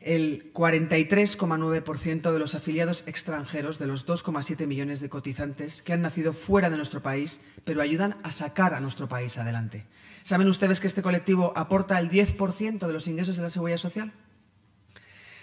[0.00, 6.32] el 43,9% de los afiliados extranjeros de los 2,7 millones de cotizantes que han nacido
[6.32, 9.86] fuera de nuestro país, pero ayudan a sacar a nuestro país adelante.
[10.22, 14.12] ¿Saben ustedes que este colectivo aporta el 10% de los ingresos de la seguridad social?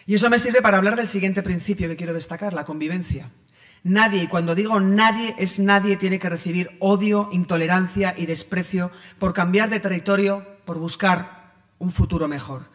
[0.08, 3.30] Y eso me sirve para hablar del siguiente principio que quiero destacar, la convivencia.
[3.84, 9.34] Nadie, y cuando digo nadie, es nadie, tiene que recibir odio, intolerancia y desprecio por
[9.34, 11.37] cambiar de territorio, por buscar
[11.80, 12.70] un futuro mejor.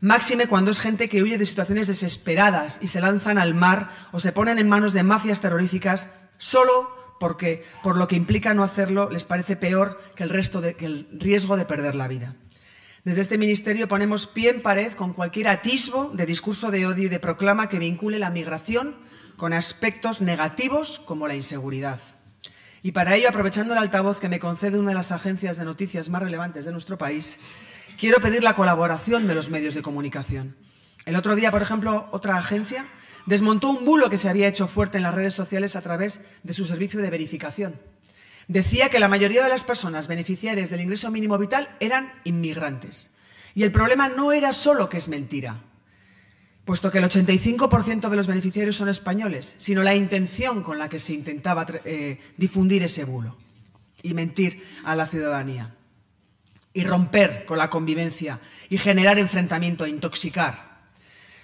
[0.00, 4.20] Máxime cuando es gente que huye de situaciones desesperadas y se lanzan al mar o
[4.20, 9.10] se ponen en manos de mafias terroríficas solo porque por lo que implica no hacerlo
[9.10, 12.36] les parece peor que el, resto que el riesgo de perder la vida.
[13.04, 17.08] Desde este ministerio ponemos pie en pared con cualquier atisbo de discurso de odio y
[17.08, 18.94] de proclama que vincule la migración
[19.36, 22.00] con aspectos negativos como la inseguridad.
[22.82, 26.08] Y para ello, aprovechando el altavoz que me concede una de las agencias de noticias
[26.10, 27.40] más relevantes de nuestro país,
[27.98, 30.56] quiero pedir la colaboración de los medios de comunicación.
[31.04, 32.86] El otro día, por ejemplo, otra agencia
[33.26, 36.54] desmontó un bulo que se había hecho fuerte en las redes sociales a través de
[36.54, 37.74] su servicio de verificación.
[38.46, 43.10] Decía que la mayoría de las personas beneficiarias del ingreso mínimo vital eran inmigrantes.
[43.54, 45.60] Y el problema no era solo que es mentira,
[46.64, 50.98] puesto que el 85% de los beneficiarios son españoles, sino la intención con la que
[50.98, 53.36] se intentaba eh, difundir ese bulo
[54.02, 55.77] y mentir a la ciudadanía
[56.72, 60.82] y romper con la convivencia y generar enfrentamiento, e intoxicar.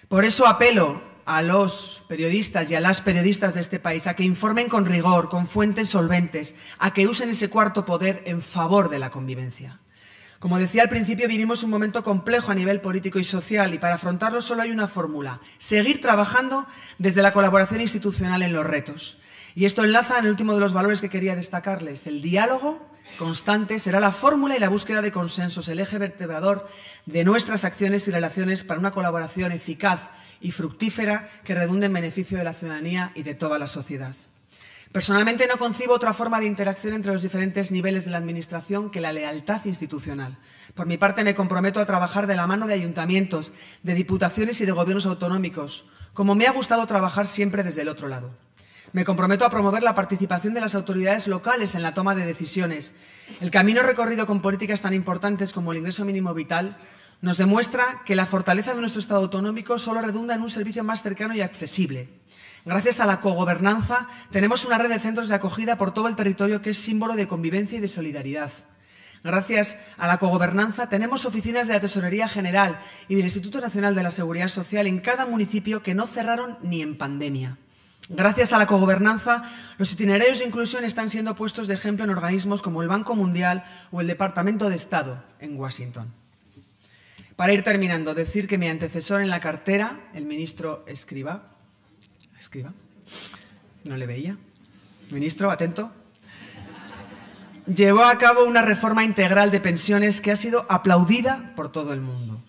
[0.09, 4.25] Por eso apelo a los periodistas y a las periodistas de este país a que
[4.25, 8.99] informen con rigor, con fuentes solventes, a que usen ese cuarto poder en favor de
[8.99, 9.81] la convivencia.
[10.39, 13.95] Como decía al principio, vivimos un momento complejo a nivel político y social y para
[13.95, 16.67] afrontarlo solo hay una fórmula, seguir trabajando
[16.99, 19.19] desde la colaboración institucional en los retos.
[19.55, 22.07] Y esto enlaza en el último de los valores que quería destacarles.
[22.07, 26.67] El diálogo constante será la fórmula y la búsqueda de consensos, el eje vertebrador
[27.07, 32.39] de nuestras acciones y relaciones para una colaboración eficaz y fructífera que redunde en beneficio
[32.39, 34.15] de la ciudadanía y de toda la sociedad.
[34.93, 39.01] Personalmente no concibo otra forma de interacción entre los diferentes niveles de la Administración que
[39.01, 40.39] la lealtad institucional.
[40.75, 44.67] Por mi parte, me comprometo a trabajar de la mano de ayuntamientos, de diputaciones y
[44.67, 48.31] de gobiernos autonómicos, como me ha gustado trabajar siempre desde el otro lado.
[48.95, 52.95] Me comprometo a promover la participación de las autoridades locales en la toma de decisiones.
[53.41, 56.77] El camino recorrido con políticas tan importantes como el ingreso mínimo vital
[57.21, 61.03] nos demuestra que la fortaleza de nuestro Estado autonómico solo redunda en un servicio más
[61.03, 62.09] cercano y accesible.
[62.65, 66.63] Gracias a la cogobernanza tenemos una red de centros de acogida por todo el territorio
[66.63, 68.53] que es símbolo de convivencia y de solidaridad.
[69.25, 72.79] Gracias a la cogobernanza tenemos oficinas de la Tesorería General
[73.09, 76.81] y del Instituto Nacional de la Seguridad Social en cada municipio que no cerraron ni
[76.81, 77.59] en pandemia.
[78.11, 79.43] Gracias a la cogobernanza,
[79.79, 83.65] los itinerarios de inclusión están siendo puestos de ejemplo en organismos como el Banco Mundial
[83.93, 86.13] o el Departamento de Estado en Washington.
[87.37, 91.55] Para ir terminando, decir que mi antecesor en la cartera, el ministro Escriba,
[93.85, 94.37] no le veía,
[95.11, 95.91] ministro, atento,
[97.67, 102.03] llevó a cabo una reforma integral de pensiones que ha sido aplaudida por todo el
[102.03, 102.43] mundo.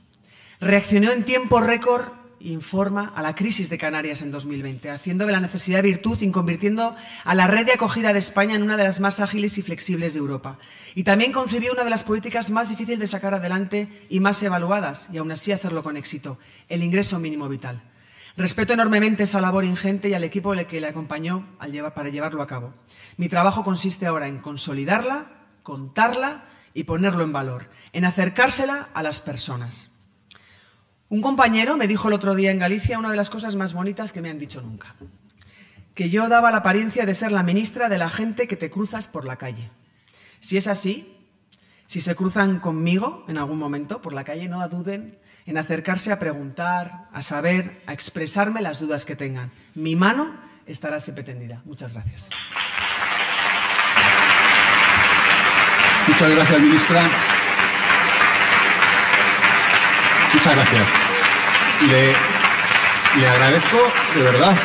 [0.59, 5.39] Reaccionó en tiempo récord informa a la crisis de Canarias en 2020, haciendo de la
[5.39, 8.99] necesidad virtud y convirtiendo a la red de acogida de España en una de las
[8.99, 10.58] más ágiles y flexibles de Europa.
[10.93, 15.10] Y también concibió una de las políticas más difíciles de sacar adelante y más evaluadas,
[15.12, 16.38] y aún así hacerlo con éxito,
[16.69, 17.84] el ingreso mínimo vital.
[18.38, 21.47] Respeto enormemente esa labor ingente y al equipo que le acompañó
[21.95, 22.73] para llevarlo a cabo.
[23.17, 25.31] Mi trabajo consiste ahora en consolidarla,
[25.63, 29.94] contarla y ponerlo en valor, en acercársela a las personas.
[31.15, 34.12] Un compañero me dijo el otro día en Galicia una de las cosas más bonitas
[34.12, 34.95] que me han dicho nunca.
[35.93, 39.08] Que yo daba la apariencia de ser la ministra de la gente que te cruzas
[39.08, 39.71] por la calle.
[40.41, 41.15] Si es así,
[41.86, 46.19] si se cruzan conmigo en algún momento por la calle, no duden en acercarse a
[46.19, 49.54] preguntar, a saber, a expresarme las dudas que tengan.
[49.73, 51.62] Mi mano estará siempre tendida.
[51.63, 52.30] Muchas gracias.
[56.10, 57.04] Muchas gracias, ministra.
[60.34, 61.04] Muchas gracias.
[61.81, 63.77] Le, agradezco
[64.15, 64.55] de verdad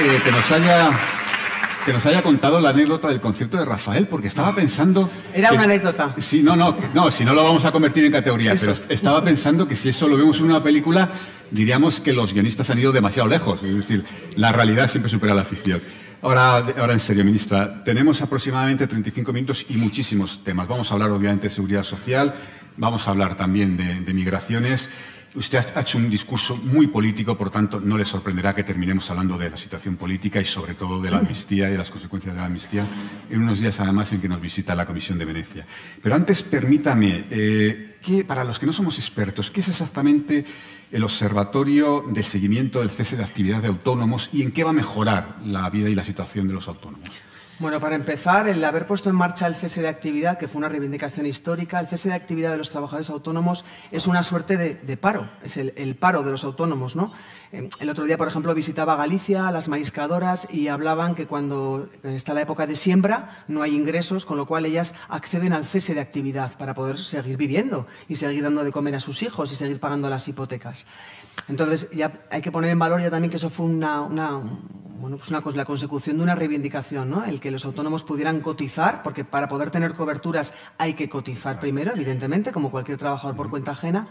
[0.00, 0.90] eh, que nos haya
[1.84, 5.08] que nos haya contado la anécdota del concierto de Rafael, porque estaba pensando...
[5.32, 6.12] Era una anécdota.
[6.20, 9.68] Sí, no, no, no, si no lo vamos a convertir en categoría, pero estaba pensando
[9.68, 11.12] que si eso lo vemos en una película,
[11.52, 15.44] diríamos que los guionistas han ido demasiado lejos, es decir, la realidad siempre supera la
[15.44, 15.80] ficción.
[16.22, 20.66] Ahora, ahora en serio, ministra, tenemos aproximadamente 35 minutos y muchísimos temas.
[20.66, 22.34] Vamos a hablar obviamente de seguridad social,
[22.76, 24.88] vamos a hablar también de migraciones.
[25.36, 29.36] Usted ha hecho un discurso muy político, por tanto, no le sorprenderá que terminemos hablando
[29.36, 32.40] de la situación política y sobre todo de la amnistía y de las consecuencias de
[32.40, 32.86] la amnistía
[33.28, 35.66] en unos días además en que nos visita la Comisión de Venecia.
[36.02, 40.46] Pero antes, permítame, eh, que, para los que no somos expertos, ¿qué es exactamente
[40.90, 44.72] el Observatorio de Seguimiento del Cese de Actividad de Autónomos y en qué va a
[44.72, 47.10] mejorar la vida y la situación de los autónomos?
[47.58, 50.68] Bueno, para empezar, el haber puesto en marcha el cese de actividad, que fue una
[50.68, 55.26] reivindicación histórica, el cese de actividad de los trabajadores autónomos es una suerte de, paro,
[55.42, 56.96] es el, paro de los autónomos.
[56.96, 57.10] ¿no?
[57.52, 62.34] Eh, el otro día, por ejemplo, visitaba Galicia, las mariscadoras, y hablaban que cuando está
[62.34, 66.00] la época de siembra no hay ingresos, con lo cual ellas acceden al cese de
[66.00, 69.80] actividad para poder seguir viviendo y seguir dando de comer a sus hijos y seguir
[69.80, 70.86] pagando las hipotecas.
[71.48, 75.30] Entonces, ya hay que poner en valor ya también que eso fue una, bueno, pues
[75.30, 77.24] una la consecución de una reivindicación, ¿no?
[77.24, 81.92] El que los autónomos pudieran cotizar, porque para poder tener coberturas hay que cotizar primero,
[81.92, 84.08] evidentemente, como cualquier trabajador por cuenta ajena.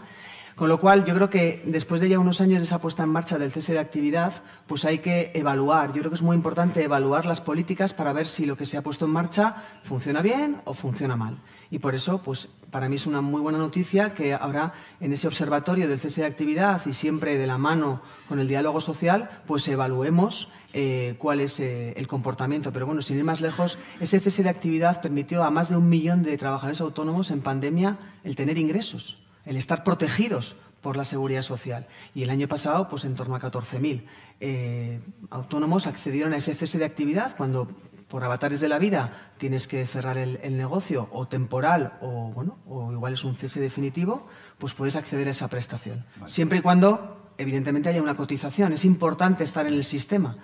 [0.56, 3.10] Con lo cual, yo creo que después de ya unos años de esa puesta en
[3.10, 4.32] marcha del cese de actividad,
[4.66, 5.88] pues hay que evaluar.
[5.88, 8.78] Yo creo que es muy importante evaluar las políticas para ver si lo que se
[8.78, 11.36] ha puesto en marcha funciona bien o funciona mal.
[11.70, 15.26] Y por eso, pues para mí es una muy buena noticia que ahora en ese
[15.26, 19.68] observatorio del cese de actividad y siempre de la mano con el diálogo social, pues
[19.68, 22.72] evaluemos eh, cuál es eh, el comportamiento.
[22.72, 25.90] Pero bueno, sin ir más lejos, ese cese de actividad permitió a más de un
[25.90, 31.42] millón de trabajadores autónomos en pandemia el tener ingresos el estar protegidos por la seguridad
[31.42, 31.86] social.
[32.14, 34.02] Y el año pasado, pues en torno a 14.000
[34.40, 37.68] eh, autónomos accedieron a ese cese de actividad cuando
[38.08, 42.92] por avatares de la vida tienes que cerrar el, negocio o temporal o bueno o
[42.92, 44.28] igual es un cese definitivo,
[44.58, 46.04] pues puedes acceder a esa prestación.
[46.26, 48.72] Siempre y cuando evidentemente haya una cotización.
[48.72, 50.36] Es importante estar en el sistema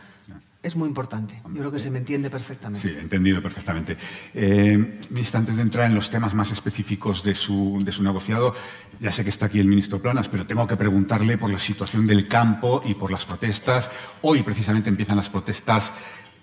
[0.62, 1.40] es muy importante.
[1.44, 2.88] Yo creo que se me entiende perfectamente.
[2.88, 3.96] Sí, entendido perfectamente.
[4.32, 8.54] Eh, ministro, antes de entrar en los temas más específicos de su, de su negociado,
[9.00, 12.06] ya sé que está aquí el ministro Planas, pero tengo que preguntarle por la situación
[12.06, 13.90] del campo y por las protestas.
[14.22, 15.92] Hoy precisamente empiezan las protestas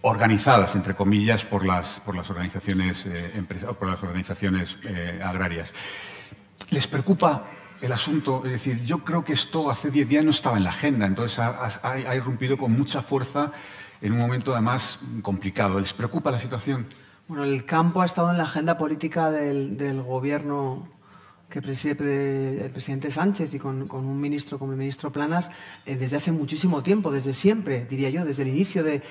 [0.02, 3.06] organizadas, entre comillas, por las, por las organizaciones,
[3.78, 4.78] por las organizaciones
[5.24, 5.74] agrarias.
[6.72, 7.46] ¿Les preocupa
[7.82, 8.44] el asunto?
[8.46, 11.40] Es decir, yo creo que esto hace 10 días no estaba en la agenda, entonces
[11.40, 13.52] ha, irrumpido con mucha fuerza
[14.02, 15.80] en un momento además complicado.
[15.80, 16.86] ¿Les preocupa la situación?
[17.28, 20.88] Bueno, el campo ha estado en la agenda política del, gobierno
[21.50, 25.50] que preside el presidente Sánchez y con, un ministro como el ministro Planas
[25.86, 29.02] eh, desde hace muchísimo tiempo, desde siempre, diría yo, desde el inicio de,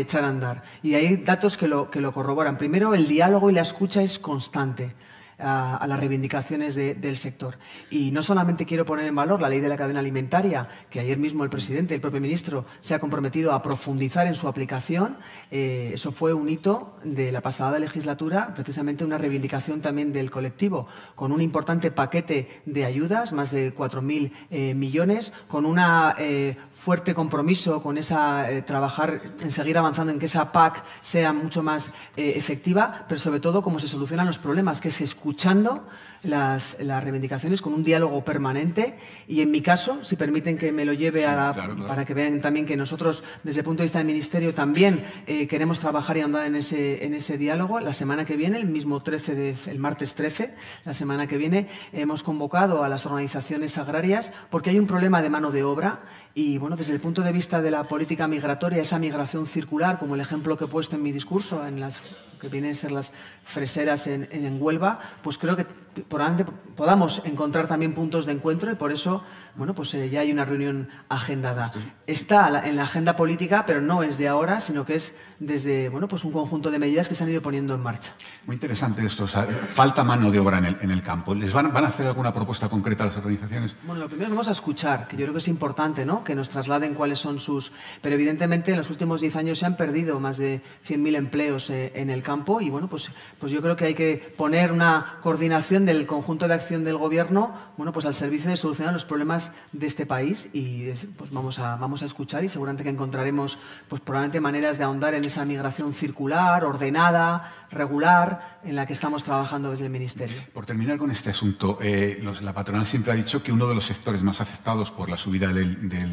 [0.00, 0.62] echar a andar.
[0.82, 2.58] Y hay datos que lo, que lo corroboran.
[2.58, 4.94] Primero, el diálogo y la escucha es constante
[5.38, 7.58] a, las reivindicaciones del sector.
[7.90, 11.18] Y no solamente quiero poner en valor la ley de la cadena alimentaria, que ayer
[11.18, 15.16] mismo el presidente, el propio ministro, se ha comprometido a profundizar en su aplicación.
[15.50, 20.86] Eh, eso fue un hito de la pasada legislatura, precisamente una reivindicación también del colectivo,
[21.14, 25.78] con un importante paquete de ayudas, más de 4.000 eh, millones, con un
[26.18, 31.62] eh, fuerte compromiso con esa trabajar en seguir avanzando en que esa PAC sea mucho
[31.62, 35.82] más efectiva, pero sobre todo cómo se solucionan los problemas, que se escuchando
[36.22, 38.96] las, reivindicaciones con un diálogo permanente
[39.28, 41.52] y en mi caso, si permiten que me lo lleve a
[41.86, 45.46] para que vean también que nosotros desde el punto de vista del Ministerio también eh,
[45.46, 47.80] queremos trabajar y andar en ese, en ese diálogo.
[47.80, 50.54] La semana que viene, el mismo 13 de, el martes 13,
[50.84, 55.30] la semana que viene, hemos convocado a las organizaciones agrarias porque hay un problema de
[55.30, 56.02] mano de obra
[56.34, 60.14] y bueno, desde el punto de vista de la política migratoria, esa migración circular, como
[60.14, 62.00] el ejemplo que he puesto en mi discurso, en las
[62.40, 63.12] que vienen a ser las
[63.42, 65.66] freseras en, en Huelva, pues creo que
[66.02, 69.22] podamos encontrar también puntos de encuentro y por eso,
[69.54, 71.72] bueno, pues eh, ya hay una reunión agendada.
[72.06, 76.06] Está en la agenda política, pero no es de ahora, sino que es desde, bueno,
[76.08, 78.12] pues un conjunto de medidas que se han ido poniendo en marcha.
[78.46, 79.26] Muy interesante esto.
[79.26, 81.34] falta mano de obra en el, campo.
[81.34, 83.74] ¿Les van, van, a hacer alguna propuesta concreta a las organizaciones?
[83.84, 86.24] Bueno, lo primero vamos a escuchar, que yo creo que es importante, ¿no?
[86.24, 87.72] Que nos trasladen cuáles son sus...
[88.02, 91.92] Pero evidentemente en los últimos 10 años se han perdido más de 100.000 empleos eh,
[91.94, 95.85] en el campo y, bueno, pues, pues yo creo que hay que poner una coordinación
[95.86, 99.86] del conjunto de acción del Gobierno bueno, pues al servicio de solucionar los problemas de
[99.86, 103.58] este país y pues vamos a, vamos a escuchar y seguramente que encontraremos
[103.88, 109.24] pues probablemente maneras de ahondar en esa migración circular, ordenada, regular, en la que estamos
[109.24, 110.36] trabajando desde el Ministerio.
[110.52, 113.86] Por terminar con este asunto, eh, la patronal siempre ha dicho que uno de los
[113.86, 116.10] sectores más afectados por la subida del, del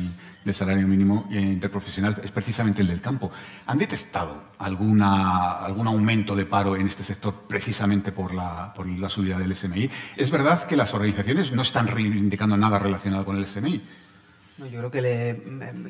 [0.52, 3.32] salario mínimo interprofesional es precisamente el del campo.
[3.68, 9.10] ¿Han detectado alguna, algún aumento de paro en este sector precisamente por la, por la
[9.10, 9.89] subida del SMI?
[10.18, 13.82] ¿Es verdad que las organizaciones no están reivindicando nada relacionado con el SMI?
[14.58, 15.02] yo creo que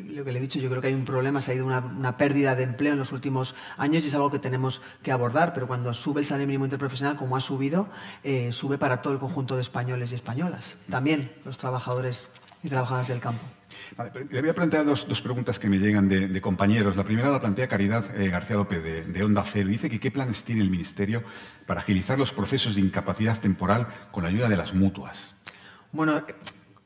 [0.09, 2.17] lo que le he dicho, yo creo que hay un problema, se ha ido una,
[2.17, 5.67] pérdida de empleo en los últimos años y es algo que tenemos que abordar, pero
[5.67, 7.87] cuando sube el salario mínimo interprofesional, como ha subido,
[8.23, 12.29] eh, sube para todo el conjunto de españoles y españolas, también los trabajadores
[12.63, 13.43] y trabajadoras del campo.
[14.29, 16.95] Le voy a plantear dos, preguntas que me llegan de, compañeros.
[16.95, 19.69] La primera la plantea Caridad eh, García López de, de, Onda Cero.
[19.69, 21.23] Dice que qué planes tiene el Ministerio
[21.65, 25.33] para agilizar los procesos de incapacidad temporal con la ayuda de las mutuas.
[25.91, 26.25] Bueno,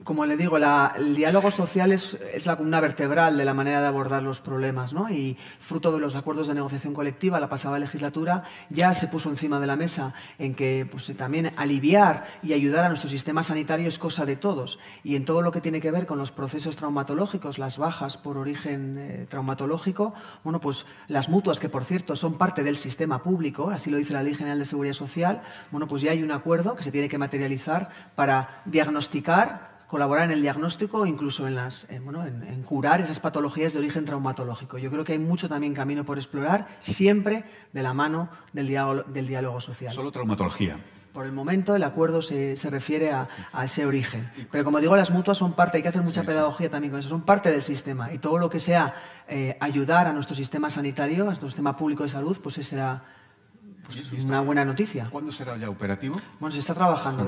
[0.07, 4.23] como le digo, el diálogo social es, la columna vertebral de la manera de abordar
[4.23, 5.09] los problemas, ¿no?
[5.09, 9.59] Y fruto de los acuerdos de negociación colectiva, la pasada legislatura ya se puso encima
[9.59, 13.99] de la mesa en que pues, también aliviar y ayudar a nuestro sistema sanitario es
[13.99, 14.79] cosa de todos.
[15.03, 18.37] Y en todo lo que tiene que ver con los procesos traumatológicos, las bajas por
[18.37, 20.13] origen eh, traumatológico,
[20.45, 24.13] bueno, pues las mutuas, que por cierto son parte del sistema público, así lo dice
[24.13, 27.09] la Ley General de Seguridad Social, bueno, pues ya hay un acuerdo que se tiene
[27.09, 33.01] que materializar para diagnosticar colaborar en el diagnóstico e incluso en, las, bueno, en, curar
[33.01, 34.77] esas patologías de origen traumatológico.
[34.77, 39.03] Yo creo que hay mucho también camino por explorar, siempre de la mano del diálogo,
[39.03, 39.93] del diálogo social.
[39.93, 40.77] Solo traumatología.
[41.13, 44.29] Por el momento el acuerdo se, se refiere a, a, ese origen.
[44.51, 47.09] Pero como digo, las mutuas son parte, hay que hacer mucha pedagogía también con eso,
[47.09, 48.13] son parte del sistema.
[48.13, 48.93] Y todo lo que sea
[49.27, 53.03] eh, ayudar a nuestro sistema sanitario, a nuestro sistema público de salud, pues ese será
[53.87, 55.07] pues es una buena noticia.
[55.09, 56.19] ¿Cuándo será ya operativo?
[56.41, 57.25] Bueno, se está trabajando.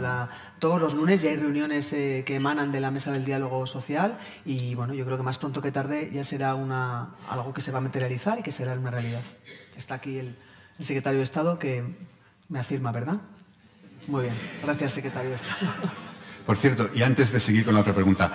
[0.59, 4.17] todos los lunes ya hay reuniones eh, que emanan de la mesa del diálogo social
[4.43, 7.71] y bueno, yo creo que más pronto que tarde ya será una, algo que se
[7.71, 9.23] va a materializar y que será una realidad.
[9.77, 10.35] Está aquí el,
[10.81, 11.83] secretario de Estado que
[12.49, 13.21] me afirma, ¿verdad?
[14.07, 14.33] Muy bien.
[14.61, 15.71] Gracias, secretario de Estado.
[16.45, 18.33] Por cierto, y antes de seguir con la otra pregunta,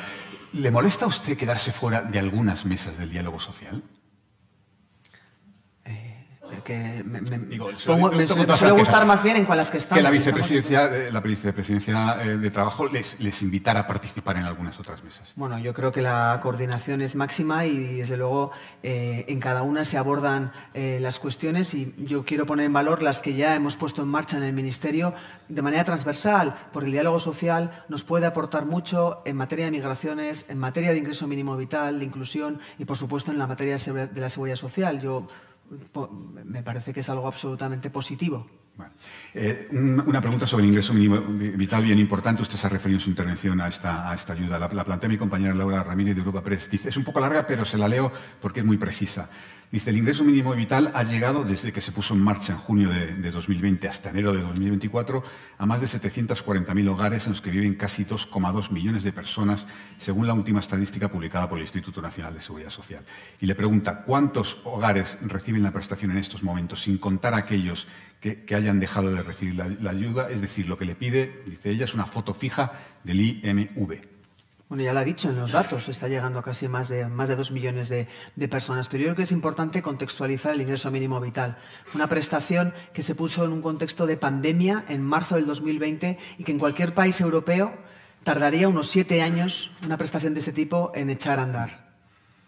[0.54, 3.82] ¿le molesta a usted quedarse fuera de algunas mesas del diálogo social?
[6.62, 7.20] Que me,
[7.76, 9.98] suele gustar más bien en cuáles que estamos.
[9.98, 14.78] Que la vicepresidencia, la vicepresidencia eh, de Trabajo les, les invitara a participar en algunas
[14.78, 15.32] otras mesas.
[15.36, 18.50] Bueno, yo creo que la coordinación es máxima y desde luego
[18.82, 23.02] eh, en cada una se abordan eh, las cuestiones y yo quiero poner en valor
[23.02, 25.14] las que ya hemos puesto en marcha en el Ministerio
[25.48, 30.48] de manera transversal, porque el diálogo social nos puede aportar mucho en materia de migraciones,
[30.48, 34.20] en materia de ingreso mínimo vital, de inclusión y por supuesto en la materia de
[34.20, 35.00] la seguridad social.
[35.00, 35.26] Yo
[36.44, 38.46] me parece que es algo absolutamente positivo.
[39.36, 42.42] Eh, una pregunta sobre el ingreso mínimo vital bien importante.
[42.42, 44.60] Usted se ha referido en su intervención a esta, a esta ayuda.
[44.60, 46.68] La, la plantea mi compañera Laura Ramírez de Europa Press.
[46.72, 49.28] Es un poco larga, pero se la leo porque es muy precisa.
[49.72, 52.90] Dice, el ingreso mínimo vital ha llegado desde que se puso en marcha en junio
[52.90, 55.24] de, de 2020 hasta enero de 2024
[55.58, 59.66] a más de 740.000 hogares en los que viven casi 2,2 millones de personas,
[59.98, 63.02] según la última estadística publicada por el Instituto Nacional de Seguridad Social.
[63.40, 67.88] Y le pregunta, ¿cuántos hogares reciben la prestación en estos momentos, sin contar aquellos
[68.20, 70.28] que, que hayan dejado de recibir la, ayuda?
[70.30, 72.72] Es decir, lo que le pide, dice ella, es una foto fija
[73.02, 74.14] del IMV.
[74.68, 77.28] Bueno, ya lo ha dicho en los datos, está llegando a casi más de, más
[77.28, 78.88] de dos millones de, de, personas.
[78.88, 81.58] Pero yo creo que es importante contextualizar el ingreso mínimo vital.
[81.94, 86.44] Una prestación que se puso en un contexto de pandemia en marzo del 2020 y
[86.44, 87.74] que en cualquier país europeo
[88.24, 91.83] tardaría unos siete años una prestación de este tipo en echar a andar.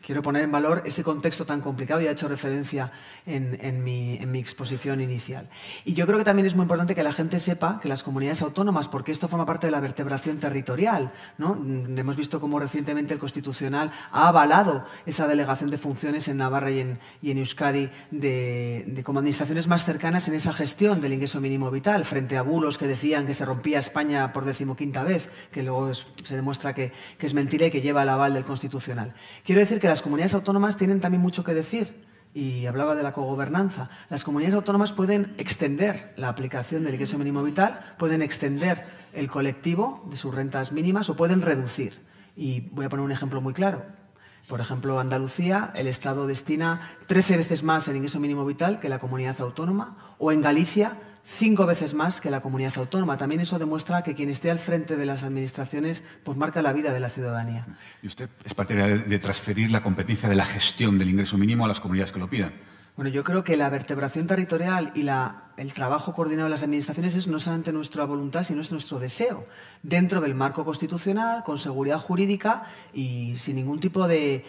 [0.06, 2.92] Quiero poner en valor ese contexto tan complicado y he hecho referencia
[3.26, 5.48] en, mi, exposición inicial.
[5.84, 8.40] Y yo creo que también es muy importante que la gente sepa que las comunidades
[8.40, 11.56] autónomas, porque esto forma parte de la vertebración territorial, ¿no?
[11.56, 16.70] Mm, hemos visto cómo recientemente el Constitucional ha avalado esa delegación de funciones en Navarra
[16.70, 16.98] y en,
[17.38, 22.42] Euskadi de, como administraciones más cercanas en esa gestión del ingreso mínimo vital, frente a
[22.42, 26.92] bulos que decían que se rompía España por decimoquinta vez, que luego se demuestra que,
[27.18, 29.12] es mentira y que lleva el aval del Constitucional.
[29.44, 33.88] Quiero decir que comunidades autónomas tienen también mucho que decir y hablaba de la cogobernanza.
[34.10, 38.84] Las comunidades autónomas pueden extender la aplicación del ingreso mínimo vital, pueden extender
[39.14, 42.04] el colectivo de sus rentas mínimas o pueden reducir.
[42.36, 43.84] Y voy a poner un ejemplo muy claro.
[44.48, 49.00] Por ejemplo, Andalucía, el Estado destina 13 veces más el ingreso mínimo vital que la
[49.00, 53.16] comunidad autónoma, o en Galicia, cinco veces más que la comunidad autónoma.
[53.16, 56.92] También eso demuestra que quien esté al frente de las administraciones pues marca la vida
[56.92, 57.66] de la ciudadanía.
[58.02, 61.68] ¿Y usted es partidaria de transferir la competencia de la gestión del ingreso mínimo a
[61.68, 62.52] las comunidades que lo pidan?
[62.96, 67.14] Bueno, yo creo que la vertebración territorial y la, el trabajo coordinado de las administraciones
[67.14, 69.44] es no solamente nuestra voluntad, sino es nuestro deseo,
[69.82, 72.62] dentro del marco constitucional, con seguridad jurídica
[72.94, 74.46] y sin ningún tipo de,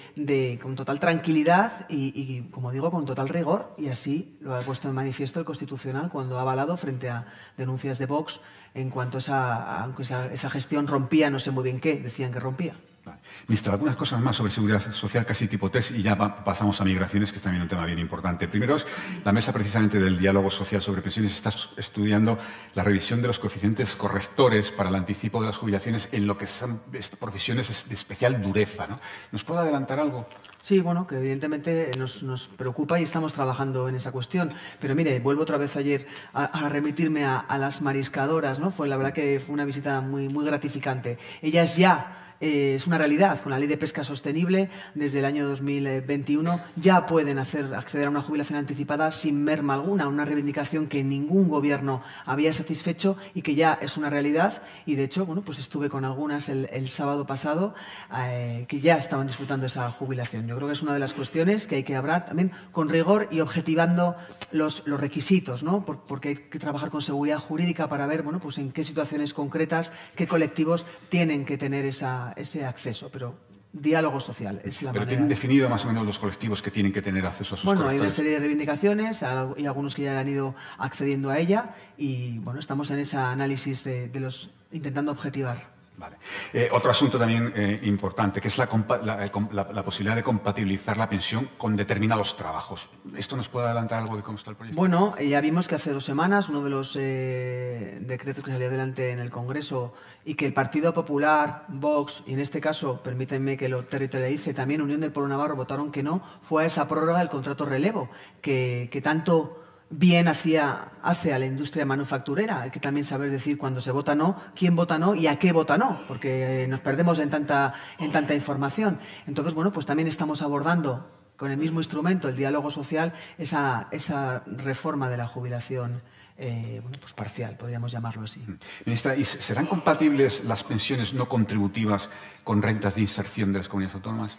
[0.61, 3.75] con total tranquilidad y, como digo, con total rigor.
[3.77, 7.25] Y así lo ha puesto en manifiesto el Constitucional cuando ha avalado frente a
[7.57, 8.39] denuncias de Vox
[8.73, 12.39] en cuanto a esa, esa, esa gestión rompía, no sé muy bien qué, decían que
[12.39, 12.75] rompía.
[13.07, 13.19] Vale.
[13.47, 17.31] Ministro, algunas cosas más sobre seguridad social, casi tipo test, y ya pasamos a migraciones,
[17.31, 18.49] que es también un tema bien importante.
[18.49, 18.85] Primero es
[19.23, 22.37] la mesa precisamente del diálogo social sobre pensiones está estudiando
[22.75, 26.47] la revisión de los coeficientes correctores para el anticipo de las jubilaciones en lo que
[26.47, 26.81] son
[27.17, 28.87] profesiones de especial dureza.
[28.87, 28.99] ¿no?
[29.31, 30.27] ¿Nos puede adelantar algo?
[30.59, 34.49] Sí, bueno, que evidentemente nos, nos, preocupa y estamos trabajando en esa cuestión.
[34.81, 38.69] Pero mire, vuelvo otra vez ayer a, a remitirme a, a, las mariscadoras, ¿no?
[38.69, 41.17] Fue la verdad que fue una visita muy, muy gratificante.
[41.41, 43.41] Ellas ya eh, es una realidad.
[43.41, 48.21] Con la ley de pesca sostenible, desde el año 2021, ya pueden acceder a una
[48.21, 53.77] jubilación anticipada sin merma alguna, una reivindicación que ningún gobierno había satisfecho y que ya
[53.81, 54.61] es una realidad.
[54.85, 57.75] Y de hecho, bueno, pues estuve con algunas el, sábado pasado
[58.17, 60.47] eh, que ya estaban disfrutando esa jubilación.
[60.47, 63.27] Yo creo que es una de las cuestiones que hay que hablar también con rigor
[63.29, 64.15] y objetivando
[64.51, 65.83] los, los requisitos, ¿no?
[65.85, 69.33] Por, porque hay que trabajar con seguridad jurídica para ver, bueno, pues en qué situaciones
[69.33, 73.35] concretas, qué colectivos tienen que tener esa ese acceso, pero
[73.73, 75.09] diálogo social es la Pero manera.
[75.09, 77.87] tienen definido más o menos los colectivos que tienen que tener acceso a sus Bueno,
[77.87, 79.23] hay una serie de reivindicaciones
[79.57, 83.83] y algunos que ya han ido accediendo a ella y bueno, estamos en ese análisis
[83.83, 85.76] de, de los intentando objetivar.
[85.97, 86.17] Vale.
[86.53, 88.69] Eh, otro asunto también eh, importante, que es la,
[89.03, 92.87] la, la, la, posibilidad de compatibilizar la pensión con determinados trabajos.
[93.15, 94.79] ¿Esto nos puede adelantar algo de cómo está el proyecto?
[94.79, 99.09] Bueno, ya vimos que hace dos semanas uno de los eh, decretos que salió adelante
[99.09, 99.91] en el Congreso
[100.23, 104.81] y que el Partido Popular, Vox, y en este caso, permítanme que lo territorialice, también
[104.81, 108.07] Unión del Pueblo Navarro votaron que no, fue a esa prórroga del contrato relevo,
[108.39, 112.61] que, que tanto bien hacia, hace a la industria manufacturera.
[112.61, 115.51] Hay que también saber decir cuando se vota no, quién vota no y a qué
[115.51, 118.99] vota no, porque nos perdemos en tanta, en tanta información.
[119.25, 124.43] Entonces, bueno, pues también estamos abordando con el mismo instrumento, el diálogo social, esa, esa
[124.45, 126.01] reforma de la jubilación.
[126.39, 128.43] Eh, bueno, pues parcial, podríamos llamarlo así.
[128.85, 132.09] Ministra, ¿y serán compatibles las pensiones no contributivas
[132.43, 134.37] con rentas de inserción de las comunidades autónomas?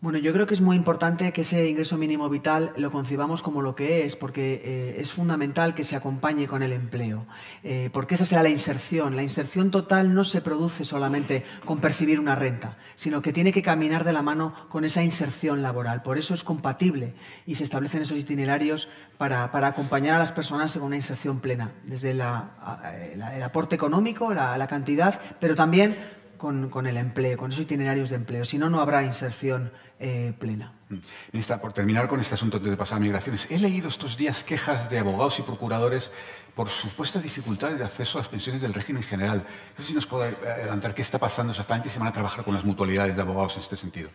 [0.00, 3.62] Bueno, yo creo que es muy importante que ese ingreso mínimo vital lo concibamos como
[3.62, 7.26] lo que es, porque eh, es fundamental que se acompañe con el empleo,
[7.64, 9.16] eh, porque esa será la inserción.
[9.16, 13.60] La inserción total no se produce solamente con percibir una renta, sino que tiene que
[13.60, 16.02] caminar de la mano con esa inserción laboral.
[16.02, 18.86] Por eso es compatible y se establecen esos itinerarios
[19.16, 22.92] para, acompañar a las personas en una inserción plena, desde la,
[23.34, 25.96] el aporte económico, la cantidad, pero también
[26.38, 28.44] con, el empleo, con esos itinerarios de empleo.
[28.44, 30.72] Si no, no habrá inserción eh, plena.
[30.88, 30.96] Mm.
[31.32, 34.98] Ministra, por terminar con este asunto de pasar migraciones, he leído estos días quejas de
[34.98, 36.10] abogados y procuradores
[36.54, 39.44] por supuestas dificultades de acceso a las pensiones del régimen general.
[39.76, 42.44] No sé si nos puede adelantar qué está pasando exactamente y si van a trabajar
[42.44, 44.10] con las mutualidades de abogados en este sentido.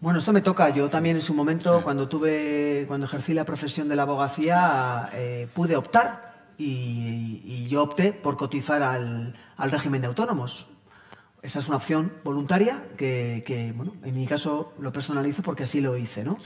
[0.00, 0.68] Bueno, esto me toca.
[0.68, 5.48] Yo también en su momento, cuando tuve, cuando ejercí la profesión de la abogacía, eh,
[5.52, 10.68] pude optar y, yo opté por cotizar al, al régimen de autónomos.
[11.40, 15.96] Esa es una opción voluntaria que, bueno, en mi caso lo personalizo porque así lo
[15.96, 16.38] hice, ¿no?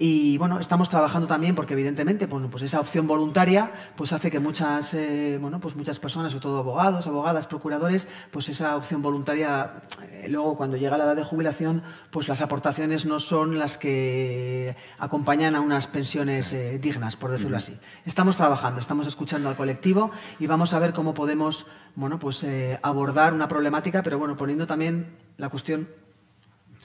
[0.00, 4.38] Y bueno, estamos trabajando también porque evidentemente, bueno, pues esa opción voluntaria pues hace que
[4.38, 9.72] muchas, eh, bueno, pues muchas personas, sobre todo abogados, abogadas, procuradores, pues esa opción voluntaria,
[10.12, 11.82] eh, luego cuando llega la edad de jubilación,
[12.12, 17.56] pues las aportaciones no son las que acompañan a unas pensiones eh, dignas, por decirlo
[17.56, 17.76] así.
[18.06, 22.46] Estamos trabajando, estamos escuchando al colectivo y vamos a ver cómo podemos, bueno, pues
[22.82, 25.88] abordar una problemática, pero bueno, poniendo también la cuestión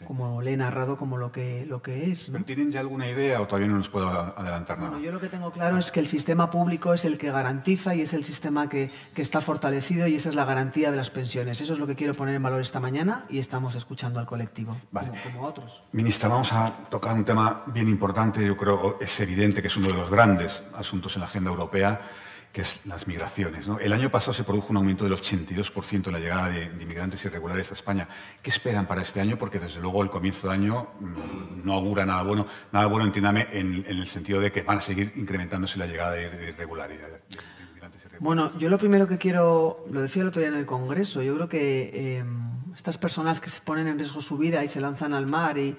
[0.05, 2.31] como le he narrado como lo que, lo que es.
[2.45, 4.99] ¿Tienen ya alguna idea o todavía no nos puedo adelantar nada?
[4.99, 8.01] yo lo que tengo claro es que el sistema público es el que garantiza y
[8.01, 11.61] es el sistema que, que, está fortalecido y esa es la garantía de las pensiones.
[11.61, 14.77] Eso es lo que quiero poner en valor esta mañana y estamos escuchando al colectivo,
[14.91, 15.83] como, otros.
[15.91, 19.87] Ministra, vamos a tocar un tema bien importante, yo creo es evidente que es uno
[19.87, 22.01] de los grandes asuntos en la agenda europea
[22.53, 23.65] que es las migraciones.
[23.81, 27.71] El año pasado se produjo un aumento del 82% en la llegada de, inmigrantes irregulares
[27.71, 28.07] a España.
[28.43, 29.37] ¿Qué esperan para este año?
[29.39, 33.47] Porque desde luego el comienzo de año mm, no augura nada bueno, nada bueno, entiéndame,
[33.51, 37.21] en, el sentido de que van a seguir incrementándose la llegada de, irregularidades.
[38.19, 41.33] Bueno, yo lo primero que quiero, lo decía el otro día en el Congreso, yo
[41.33, 45.13] creo que em, estas personas que se ponen en riesgo su vida y se lanzan
[45.13, 45.75] al mar y,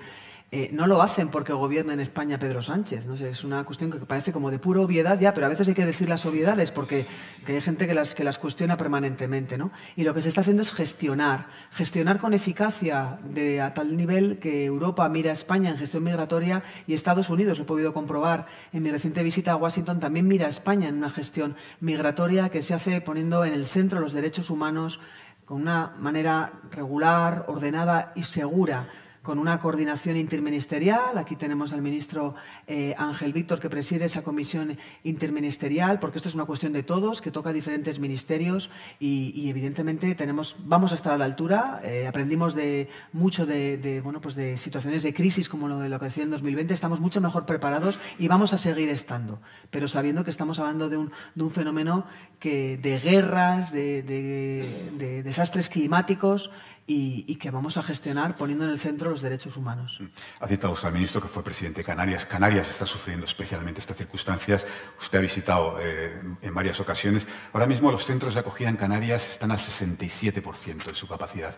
[0.56, 3.08] eh, no lo hacen porque gobierna en España Pedro Sánchez.
[3.08, 3.14] ¿no?
[3.14, 5.84] es una cuestión que parece como de pura obviedad ya, pero a veces hay que
[5.84, 7.08] decir las obviedades porque
[7.48, 9.58] hay gente que las, que las cuestiona permanentemente.
[9.58, 9.72] ¿no?
[9.96, 14.38] Y lo que se está haciendo es gestionar, gestionar con eficacia de, a tal nivel
[14.38, 18.46] que Europa mira a España en gestión migratoria y Estados Unidos, lo he podido comprobar
[18.72, 22.62] en mi reciente visita a Washington, también mira a España en una gestión migratoria que
[22.62, 25.00] se hace poniendo en el centro los derechos humanos
[25.46, 28.88] con una manera regular, ordenada y segura
[29.24, 31.16] con una coordinación interministerial.
[31.16, 32.34] Aquí tenemos al ministro
[32.66, 37.22] eh, Ángel Víctor que preside esa comisión interministerial, porque esto es una cuestión de todos,
[37.22, 38.68] que toca diferentes ministerios
[39.00, 41.80] y, evidentemente tenemos, vamos a estar a la altura.
[41.82, 45.98] Eh, aprendimos de mucho de, bueno, pues de situaciones de crisis como lo de lo
[45.98, 46.74] que decía en 2020.
[46.74, 50.98] Estamos mucho mejor preparados y vamos a seguir estando, pero sabiendo que estamos hablando de
[50.98, 52.04] un, de un fenómeno
[52.38, 56.50] que, de guerras, de, de desastres climáticos
[56.86, 60.00] y, que vamos a gestionar poniendo en el centro los derechos humanos.
[60.40, 62.26] Ha citado usted al ministro que fue presidente de Canarias.
[62.26, 64.66] Canarias está sufriendo especialmente estas circunstancias.
[64.98, 67.26] Usted ha visitado eh, en varias ocasiones.
[67.52, 71.56] Ahora mismo los centros de acogida en Canarias están al 67% de su capacidad.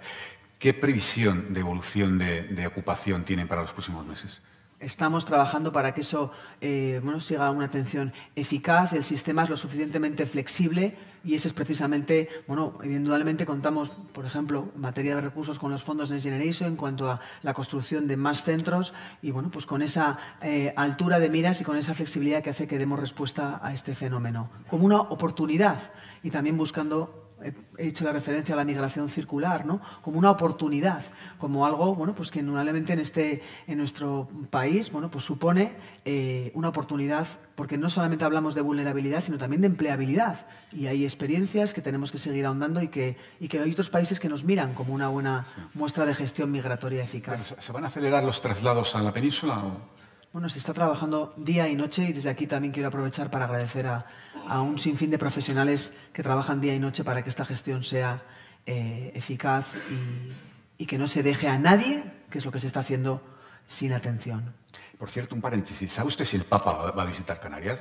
[0.58, 4.40] ¿Qué previsión de evolución de ocupación tienen para los próximos meses?
[4.78, 9.56] Estamos trabajando para que eso eh, bueno, siga una atención eficaz, el sistema es lo
[9.56, 15.58] suficientemente flexible y ese es precisamente, bueno, indudablemente contamos, por ejemplo, en materia de recursos
[15.58, 19.48] con los fondos Next Generation en cuanto a la construcción de más centros y bueno,
[19.50, 23.00] pues con esa eh, altura de miras y con esa flexibilidad que hace que demos
[23.00, 25.90] respuesta a este fenómeno, como una oportunidad
[26.22, 29.80] y también buscando he hecho la referencia a la migración circular, ¿no?
[30.02, 31.02] Como una oportunidad,
[31.38, 35.74] como algo, bueno, pues que indudablemente en este, en nuestro país, bueno, pues supone
[36.04, 40.46] eh, una oportunidad, porque no solamente hablamos de vulnerabilidad, sino también de empleabilidad.
[40.72, 44.18] Y hay experiencias que tenemos que seguir ahondando y que, y que hay otros países
[44.18, 47.54] que nos miran como una buena muestra de gestión migratoria eficaz.
[47.58, 49.62] ¿Se van a acelerar los traslados a la península?
[50.36, 53.86] Bueno, se está trabajando día y noche y desde aquí también quiero aprovechar para agradecer
[53.86, 54.04] a,
[54.60, 58.22] un sinfín de profesionales que trabajan día y noche para que esta gestión sea
[58.66, 59.72] eh, eficaz
[60.76, 63.22] y, que no se deje a nadie, que es lo que se está haciendo,
[63.66, 64.52] sin atención.
[64.98, 65.90] Por cierto, un paréntesis.
[65.90, 67.80] ¿Sabe usted si el Papa va a visitar Canarias?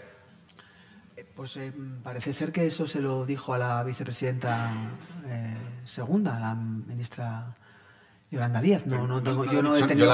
[1.18, 4.72] Eh, pues eh, parece ser que eso se lo dijo a la vicepresidenta
[5.84, 7.54] segunda, a la ministra
[8.36, 8.86] Yolanda Díaz.
[8.86, 10.12] No, no yo no he tenido,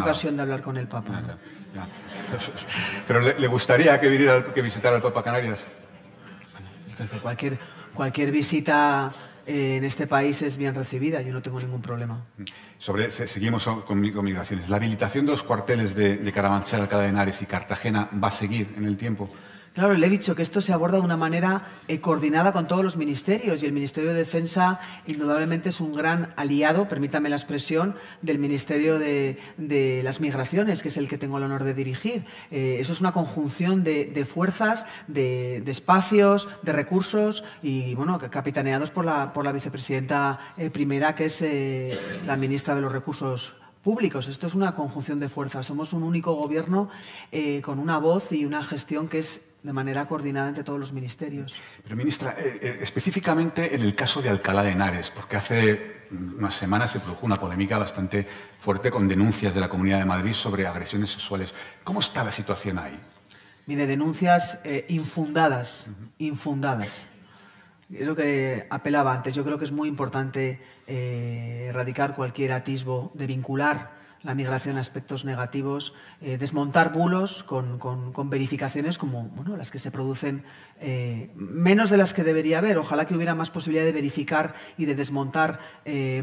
[0.00, 1.22] ocasión de hablar con el Papa.
[3.06, 5.58] Pero le, gustaría que viniera que visitara al Papa Canarias.
[7.22, 7.58] Cualquier,
[7.92, 9.12] cualquier visita
[9.46, 12.24] eh, en este país es bien recibida, yo no tengo ningún problema.
[12.78, 14.70] Sobre, seguimos con, migraciones.
[14.70, 18.32] ¿La habilitación de los cuarteles de, de Carabanchel, Alcalá de Henares y Cartagena va a
[18.32, 19.28] seguir en el tiempo?
[19.72, 22.82] Claro, le he dicho que esto se aborda de una manera eh, coordinada con todos
[22.82, 27.94] los ministerios y el Ministerio de Defensa indudablemente es un gran aliado, permítame la expresión,
[28.20, 29.38] del Ministerio de,
[30.02, 32.24] las Migraciones, que es el que tengo el honor de dirigir.
[32.50, 39.04] Eh, eso es una conjunción de, fuerzas, de, espacios, de recursos y, bueno, capitaneados por
[39.04, 41.44] la, por la vicepresidenta eh, primera, que es
[42.26, 44.28] la ministra de los Recursos públicos.
[44.28, 45.66] Esto es una conjunción de fuerzas.
[45.66, 46.88] Somos un único gobierno
[47.32, 50.92] eh, con una voz y una gestión que es de manera coordinada entre todos los
[50.92, 51.54] ministerios.
[51.82, 56.54] Pero, ministra, eh, eh, específicamente en el caso de Alcalá de Henares, porque hace unas
[56.54, 58.26] semanas se produjo una polémica bastante
[58.58, 61.52] fuerte con denuncias de la Comunidad de Madrid sobre agresiones sexuales.
[61.84, 62.98] ¿Cómo está la situación ahí?
[63.66, 64.58] Mire, denuncias
[64.88, 65.86] infundadas,
[66.18, 67.06] infundadas.
[67.92, 69.34] Es lo que apelaba antes.
[69.34, 74.80] Yo creo que es muy importante eh, erradicar cualquier atisbo de vincular la migración a
[74.80, 77.80] aspectos negativos, eh, desmontar bulos con,
[78.28, 80.44] verificaciones como bueno, las que se producen,
[80.78, 82.76] eh, menos de las que debería haber.
[82.76, 85.58] Ojalá que hubiera más posibilidad de verificar y de desmontar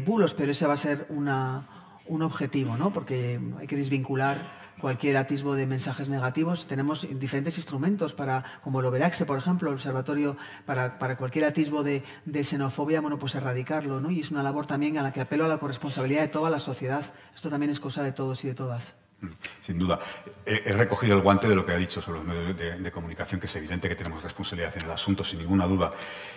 [0.06, 1.66] bulos, pero ese va a ser una,
[2.06, 2.92] un objetivo, ¿no?
[2.92, 6.66] porque hay que desvincular cualquier atisbo de mensajes negativos.
[6.66, 11.82] Tenemos diferentes instrumentos para, como el Overaxe, por ejemplo, el observatorio para, para cualquier atisbo
[11.82, 12.02] de,
[12.42, 14.10] xenofobia, bueno, pues erradicarlo, ¿no?
[14.10, 16.58] Y es una labor también a la que apelo a la corresponsabilidad de toda la
[16.58, 17.04] sociedad.
[17.34, 18.94] Esto también es cosa de todos y de todas.
[19.20, 19.26] Mm,
[19.62, 19.98] sin duda.
[20.46, 23.46] He, recogido el guante de lo que ha dicho sobre los medios de, comunicación, que
[23.46, 25.92] es evidente que tenemos responsabilidad en el asunto, sin ninguna duda.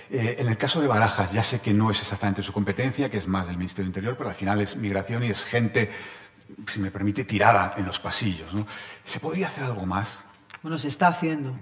[0.10, 3.18] Eh, en el caso de Barajas, ya sé que no es exactamente su competencia, que
[3.18, 5.92] es más del Ministerio del Interior, pero al final es migración y es gente
[6.68, 8.54] si me permite, tirada en los pasillos.
[8.54, 8.66] ¿no?
[9.06, 10.10] ¿Se podría hacer algo más?
[10.62, 11.56] Bueno, se está haciendo.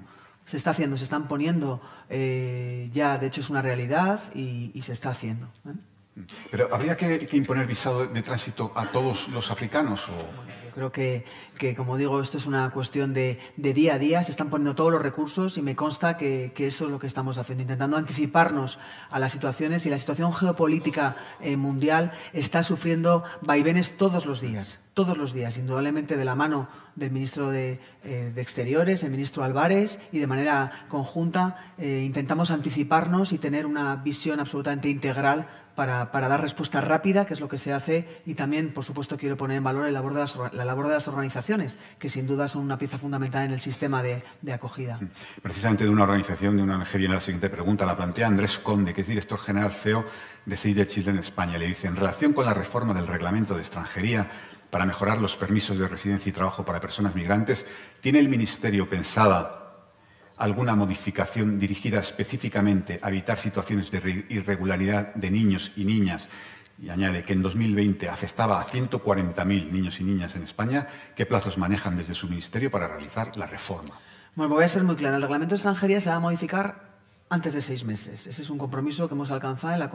[0.46, 1.80] Se está haciendo, se están poniendo,
[2.10, 5.46] eh, ya de hecho es una realidad y, se está haciendo.
[5.68, 6.26] ¿eh?
[6.50, 10.10] Pero ¿habría que, imponer visado de tránsito a todos los africanos?
[10.10, 10.14] O...
[10.80, 14.76] creo que, como digo, esto es una cuestión de, día a día, se están poniendo
[14.76, 17.98] todos los recursos y me consta que, que, eso es lo que estamos haciendo, intentando
[17.98, 24.42] anticiparnos a las situaciones y la situación geopolítica eh, mundial está sufriendo vaivenes todos los
[24.42, 29.46] días todos los días, indudablemente de la mano del ministro de, eh, Exteriores, el ministro
[29.46, 36.10] Álvarez, y de manera conjunta eh, intentamos anticiparnos y tener una visión absolutamente integral para,
[36.12, 39.56] dar respuesta rápida, que es lo que se hace, y también, por supuesto, quiero poner
[39.56, 43.46] en valor la labor de las, de organizaciones, que sin duda son una pieza fundamental
[43.46, 44.22] en el sistema de,
[44.52, 45.00] acogida.
[45.42, 48.94] Precisamente de una organización, de una ONG, viene la siguiente pregunta, la plantea Andrés Conde,
[48.94, 50.04] que es director general CEO
[50.46, 51.58] de Save the Children en España.
[51.58, 54.30] Le dice, en relación con la reforma del reglamento de extranjería,
[54.70, 57.66] para mejorar los permisos de residencia y trabajo para personas migrantes.
[58.02, 59.56] ¿Tiene el Ministerio pensada
[60.38, 66.28] alguna modificación dirigida específicamente a evitar situaciones de irregularidad de niños y niñas?
[66.82, 70.88] Y añade que en 2020 afectaba a 140.000 niños y niñas en España.
[71.16, 73.96] ¿Qué plazos manejan desde su ministerio para realizar la reforma?
[74.36, 75.18] Bueno, voy a ser muy claro.
[75.18, 76.89] El reglamento de extranjería se va a modificar
[77.30, 78.26] antes de seis meses.
[78.26, 79.92] Ese es un compromiso que hemos alcanzado en la,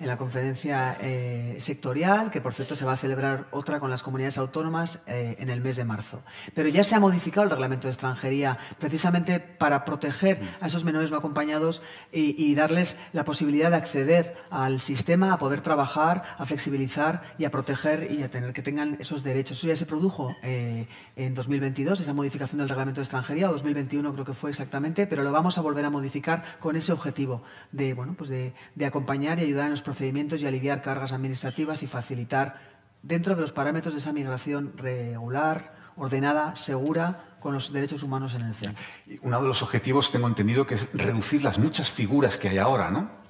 [0.00, 4.02] en la conferencia eh, sectorial, que por cierto se va a celebrar otra con las
[4.02, 6.22] comunidades autónomas eh, en el mes de marzo.
[6.54, 11.10] Pero ya se ha modificado el reglamento de extranjería precisamente para proteger a esos menores
[11.10, 17.20] no acompañados y, darles la posibilidad de acceder al sistema, a poder trabajar, a flexibilizar
[17.36, 19.58] y a proteger y a tener que tengan esos derechos.
[19.58, 20.86] Eso ya se produjo eh,
[21.16, 25.22] en 2022, esa modificación del reglamento de extranjería, o 2021 creo que fue exactamente, pero
[25.22, 27.42] lo vamos a volver a modificar con ese objetivo
[27.72, 28.54] de, bueno, pues de,
[28.86, 32.60] acompañar y ayudar en los procedimientos y aliviar cargas administrativas y facilitar
[33.02, 38.42] dentro de los parámetros de esa migración regular, ordenada, segura, con los derechos humanos en
[38.42, 38.84] el centro.
[39.22, 42.90] Uno de los objetivos, tengo entendido, que es reducir las muchas figuras que hay ahora,
[42.90, 43.25] ¿no?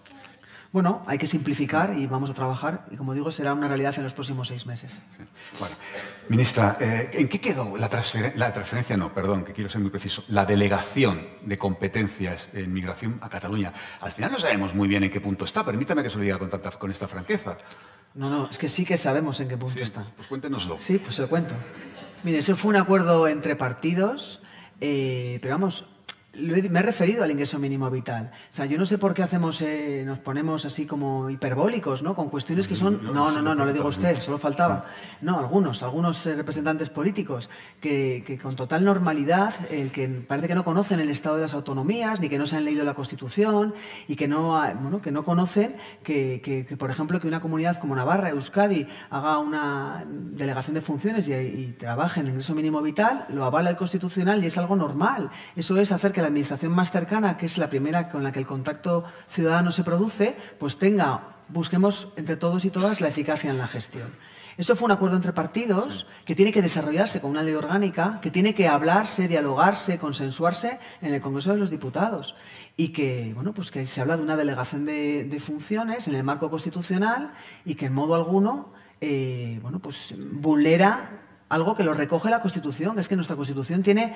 [0.76, 4.04] Bueno, hay que simplificar y vamos a trabajar y, como digo, será una realidad en
[4.04, 5.00] los próximos seis meses.
[5.58, 5.74] Bueno,
[6.28, 7.88] ministra, eh, ¿en qué quedó la,
[8.34, 8.94] la transferencia?
[8.94, 10.22] No, perdón, que quiero ser muy preciso.
[10.28, 13.72] La delegación de competencias en migración a Cataluña.
[14.02, 15.64] Al final no sabemos muy bien en qué punto está.
[15.64, 17.56] Permítame que se lo diga con, tanta, con esta franqueza.
[18.12, 20.04] No, no, es que sí que sabemos en qué punto está.
[20.14, 20.76] Pues cuéntenoslo.
[20.78, 21.54] Sí, pues se lo cuento.
[22.22, 24.42] Mire, eso fue un acuerdo entre partidos,
[24.82, 25.95] eh, pero vamos,
[26.40, 28.30] me he referido al ingreso mínimo vital.
[28.50, 32.14] O sea, yo no sé por qué hacemos, eh, nos ponemos así como hiperbólicos, ¿no?
[32.14, 33.02] Con cuestiones que son...
[33.04, 34.84] No, no, no, no le digo a usted, solo faltaba.
[35.20, 40.54] No, algunos, algunos eh, representantes políticos que, que, con total normalidad, el que parece que
[40.54, 43.74] no conocen el estado de las autonomías, ni que no se han leído la Constitución,
[44.08, 47.94] y que no, bueno, que no conocen que, que, por ejemplo, que una comunidad como
[47.94, 53.26] Navarra, Euskadi, haga una delegación de funciones y, y trabaje en el ingreso mínimo vital,
[53.28, 55.30] lo avala el Constitucional y es algo normal.
[55.54, 58.38] Eso es hacer que la administración más cercana, que es la primera con la que
[58.38, 63.58] el contacto ciudadano se produce, pues tenga, busquemos entre todos y todas la eficacia en
[63.58, 64.10] la gestión.
[64.56, 68.30] Eso fue un acuerdo entre partidos que tiene que desarrollarse con una ley orgánica, que
[68.30, 72.34] tiene que hablarse, dialogarse, consensuarse en el Congreso de los Diputados
[72.74, 76.48] y que, bueno, pues que se habla de una delegación de, funciones en el marco
[76.48, 77.32] constitucional
[77.66, 78.72] y que en modo alguno,
[79.02, 82.98] eh, bueno, pues vulnera algo que lo recoge la Constitución.
[82.98, 84.14] Es que nuestra Constitución tiene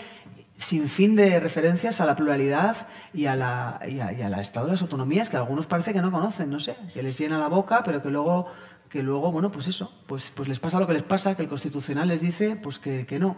[0.56, 2.76] sin fin de referencias a la pluralidad
[3.14, 6.50] y, a la, y, al Estado de las autonomías, que algunos parece que no conocen,
[6.50, 8.46] no sé, que les llena la boca, pero que luego
[8.90, 11.48] que luego, bueno, pues eso, pues, pues les pasa lo que les pasa, que el
[11.48, 13.36] Constitucional les dice pues que, que no.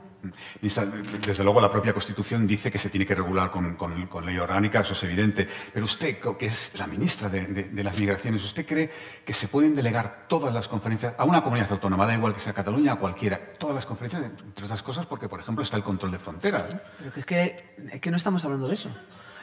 [0.62, 4.80] Desde luego la propia Constitución dice que se tiene que regular con, con, ley orgánica,
[4.80, 5.46] eso es evidente.
[5.74, 8.90] Pero usted, que es la ministra de, de, las Migraciones, ¿usted cree
[9.26, 12.54] que se pueden delegar todas las conferencias a una comunidad autónoma, da igual que sea
[12.54, 16.12] Cataluña o cualquiera, todas las conferencias, entre otras cosas, porque, por ejemplo, está el control
[16.12, 16.76] de fronteras?
[16.98, 18.88] Pero que es, que, es que no estamos hablando de eso.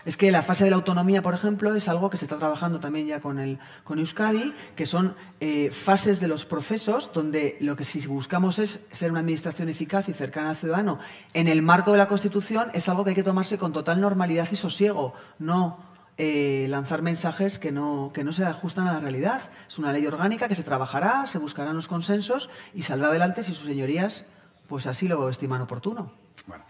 [0.09, 2.79] Es que la fase de la autonomía, por ejemplo, es algo que se está trabajando
[2.79, 7.75] también ya con, el, con Euskadi, que son eh, fases de los procesos donde lo
[7.75, 10.97] que si buscamos es ser una administración eficaz y cercana al ciudadano
[11.35, 14.47] en el marco de la Constitución, es algo que hay que tomarse con total normalidad
[14.51, 15.77] y sosiego, no
[16.17, 19.43] eh, lanzar mensajes que no, que no se ajustan a la realidad.
[19.67, 23.53] Es una ley orgánica que se trabajará, se buscarán los consensos y saldrá adelante si
[23.53, 24.25] sus señorías
[24.67, 26.11] pues así lo estiman oportuno.
[26.47, 26.63] Bueno.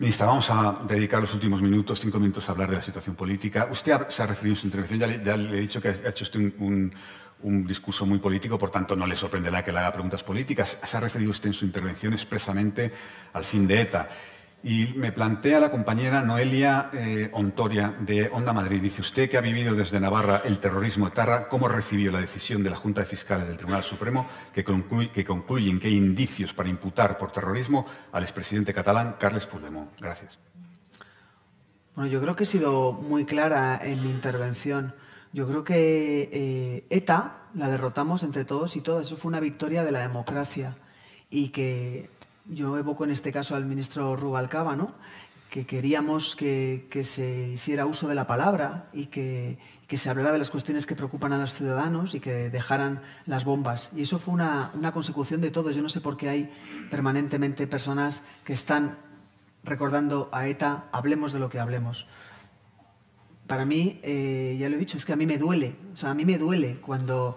[0.00, 3.68] Ministra, vamos a dedicar los últimos minutos, cinco minutos, a hablar de la situación política.
[3.70, 6.40] Usted se ha referido en su intervención, ya le, he dicho que ha hecho usted
[6.58, 6.90] un,
[7.66, 10.78] discurso muy político, por tanto no le sorprenderá que le haga preguntas políticas.
[10.82, 12.90] Se ha referido usted en su intervención expresamente
[13.34, 14.08] al fin de ETA.
[14.62, 18.82] Y me plantea la compañera Noelia eh, Ontoria de Onda Madrid.
[18.82, 22.68] Dice usted que ha vivido desde Navarra el terrorismo etarra, ¿cómo recibió la decisión de
[22.68, 26.68] la Junta de Fiscales del Tribunal Supremo que, concluye, que concluyen que hay indicios para
[26.68, 29.98] imputar por terrorismo al expresidente catalán Carles Puigdemont?
[29.98, 30.38] Gracias.
[31.94, 34.94] Bueno, yo creo que he sido muy clara en mi intervención.
[35.32, 39.06] Yo creo que eh, ETA la derrotamos entre todos y todas.
[39.06, 40.76] Eso fue una victoria de la democracia
[41.30, 42.10] y que
[42.50, 44.94] yo evoco en este caso al ministro Rubalcaba, ¿no?
[45.50, 50.50] que queríamos que, se hiciera uso de la palabra y que, se hablara de las
[50.50, 53.90] cuestiones que preocupan a los ciudadanos y que dejaran las bombas.
[53.94, 55.74] Y eso fue una, consecución de todos.
[55.74, 56.52] Yo no sé por qué hay
[56.88, 58.96] permanentemente personas que están
[59.64, 62.06] recordando a ETA, hablemos de lo que hablemos.
[63.48, 65.74] Para mí, eh, ya lo he dicho, es que a mí me duele.
[65.92, 67.36] O sea, a mí me duele cuando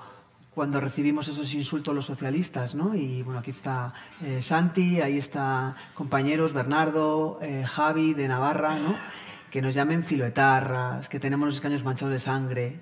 [0.54, 2.96] cuando recibimos esos insultos los socialistas, ¿no?
[2.96, 8.96] Y bueno, aquí está eh, Santi, ahí está compañeros, Bernardo, eh, Javi de Navarra, ¿no?
[9.50, 12.80] Que nos llamen filoetarras, que tenemos los escaños manchados de sangre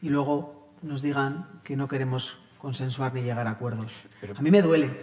[0.00, 4.04] y luego nos digan que no queremos consensuar ni llegar a acuerdos.
[4.36, 5.02] a mí me duele.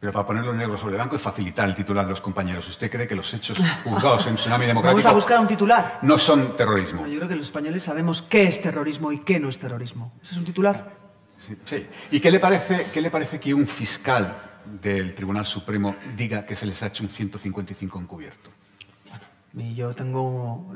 [0.00, 3.06] Pero para ponerlo negro sobre blanco y facilitar el titular de los compañeros, ¿usted cree
[3.06, 4.96] que los hechos juzgados en Tsunami Democrático...
[4.96, 5.98] Vamos a buscar un titular.
[6.00, 7.06] No son terrorismo.
[7.06, 10.12] yo creo que los españoles sabemos qué es terrorismo y qué no es terrorismo.
[10.22, 10.99] ¿Ese es un titular?
[11.64, 14.36] Sí, ¿Y qué le, parece, qué le parece que un fiscal
[14.80, 18.50] del Tribunal Supremo diga que se les ha hecho un 155 encubierto?
[19.52, 20.72] Bueno, yo tengo,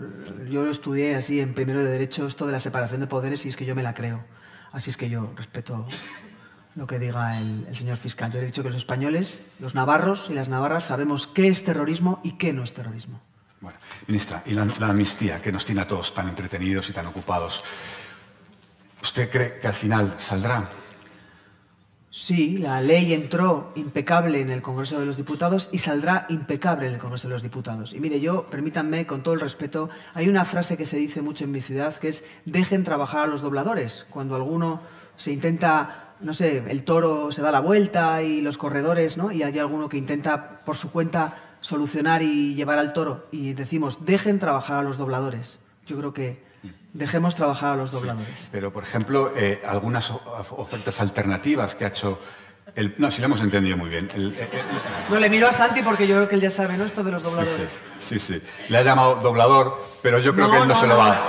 [0.50, 3.48] yo lo estudié así en primero de derecho esto de la separación de poderes y
[3.48, 4.24] es que yo me la creo.
[4.72, 5.86] Así es que yo respeto
[6.74, 8.32] lo que diga el, señor fiscal.
[8.32, 12.20] Yo he dicho que los españoles, los navarros y las navarras sabemos qué es terrorismo
[12.24, 13.20] y qué no es terrorismo.
[13.60, 17.06] Bueno, ministra, y la, la amnistía que nos tiene a todos tan entretenidos y tan
[17.06, 17.62] ocupados.
[19.05, 20.66] ¿Usted cree que al final saldrá?
[22.09, 26.94] Sí, la ley entró impecable en el Congreso de los Diputados y saldrá impecable en
[26.94, 27.92] el Congreso de los Diputados.
[27.92, 31.44] Y mire, yo, permítanme, con todo el respeto, hay una frase que se dice mucho
[31.44, 34.07] en mi ciudad que es dejen trabajar a los dobladores.
[34.09, 34.80] Cuando alguno
[35.16, 39.32] se intenta, no sé, el toro se da la vuelta y los corredores, ¿no?
[39.32, 43.26] Y hay alguno que intenta por su cuenta solucionar y llevar al toro.
[43.32, 45.59] Y decimos, dejen trabajar a los dobladores.
[45.84, 46.53] Yo creo que
[46.95, 48.49] dejemos trabajar a los dobladores.
[48.51, 50.11] Pero, por ejemplo, eh, algunas
[50.51, 52.18] ofertas alternativas que ha hecho
[52.74, 54.09] el, no, si lo hemos entendido muy bien.
[55.11, 56.84] no, le miro a Santi porque yo creo que él ya sabe, ¿no?
[56.84, 57.70] Esto de los dobladores.
[57.99, 58.40] Sí, sí.
[58.68, 61.20] Le ha llamado doblador, pero yo creo que él no, se lo va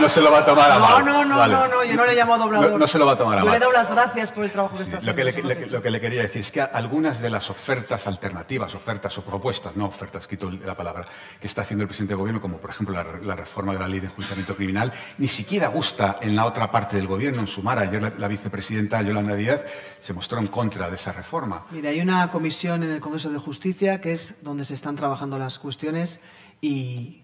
[0.00, 1.04] no se lo va a tomar a mal.
[1.04, 2.78] No, no, no, no, yo no le llamo doblador.
[2.78, 3.46] No, se lo va a tomar a mal.
[3.46, 5.24] Yo le he dado las gracias por el trabajo que está haciendo.
[5.24, 8.74] Lo que, le, lo que le quería decir es que algunas de las ofertas alternativas,
[8.74, 11.06] ofertas o propuestas, no ofertas, quito la palabra,
[11.40, 14.00] que está haciendo el presidente del gobierno, como por ejemplo la, reforma de la ley
[14.00, 17.82] de enjuiciamiento criminal, ni siquiera gusta en la otra parte del gobierno, en Sumara.
[17.82, 19.64] Ayer la, vicepresidenta Yolanda Díaz
[20.00, 21.64] se mostró en contra de esa reforma.
[21.70, 25.38] Mire, hay una comisión en el Congreso de Justicia que es donde se están trabajando
[25.38, 26.20] las cuestiones
[26.60, 27.21] y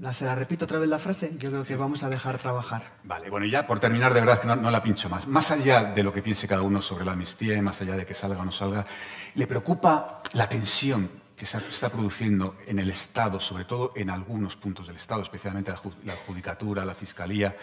[0.00, 2.98] la, se la repito otra vez la frase, yo creo que vamos a dejar trabajar.
[3.04, 5.26] Vale, bueno, y ya por terminar, de verdad que no, la pincho más.
[5.26, 8.06] Más allá de lo que piense cada uno sobre la amnistía y más allá de
[8.06, 8.86] que salga o no salga,
[9.34, 14.56] ¿le preocupa la tensión que se está produciendo en el Estado, sobre todo en algunos
[14.56, 15.72] puntos del Estado, especialmente
[16.04, 17.56] la, judicatura, la Fiscalía,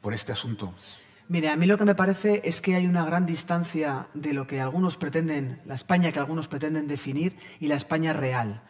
[0.00, 0.74] por este asunto?
[1.28, 4.46] Mire, a mí lo que me parece es que hay una gran distancia de lo
[4.46, 8.62] que algunos pretenden, la España que algunos pretenden definir y la España real.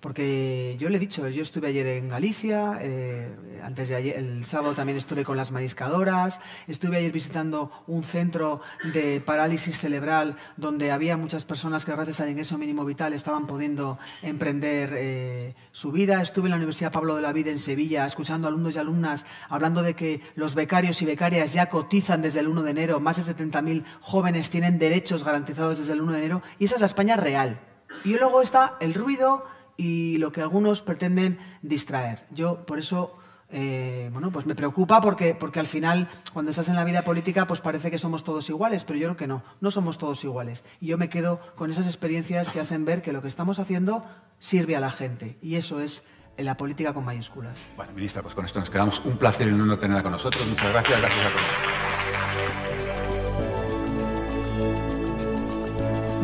[0.00, 3.34] Porque yo le he dicho, yo estuve ayer en Galicia, eh,
[3.64, 8.60] antes de ayer, el sábado también estuve con las mariscadoras, estuve ayer visitando un centro
[8.92, 13.98] de parálisis cerebral donde había muchas personas que gracias al ingreso mínimo vital estaban pudiendo
[14.22, 16.22] emprender eh, su vida.
[16.22, 19.82] Estuve en la Universidad Pablo de la Vida en Sevilla escuchando alumnos y alumnas hablando
[19.82, 23.34] de que los becarios y becarias ya cotizan desde el 1 de enero, más de
[23.34, 27.16] 70.000 jóvenes tienen derechos garantizados desde el 1 de enero y esa es la España
[27.16, 27.58] real.
[28.04, 29.44] Y luego está el ruido
[29.78, 32.26] y lo que algunos pretenden distraer.
[32.30, 33.16] Yo por eso
[33.50, 37.46] eh, bueno, pues me preocupa porque, porque al final, cuando estás en la vida política,
[37.46, 40.64] pues parece que somos todos iguales, pero yo creo que no, no somos todos iguales.
[40.80, 44.04] Y yo me quedo con esas experiencias que hacen ver que lo que estamos haciendo
[44.38, 45.38] sirve a la gente.
[45.40, 46.04] Y eso es
[46.36, 47.70] la política con mayúsculas.
[47.76, 49.00] Bueno, ministra, pues con esto nos quedamos.
[49.04, 50.46] Un placer en no tenerla con nosotros.
[50.46, 52.87] Muchas gracias, gracias a todos.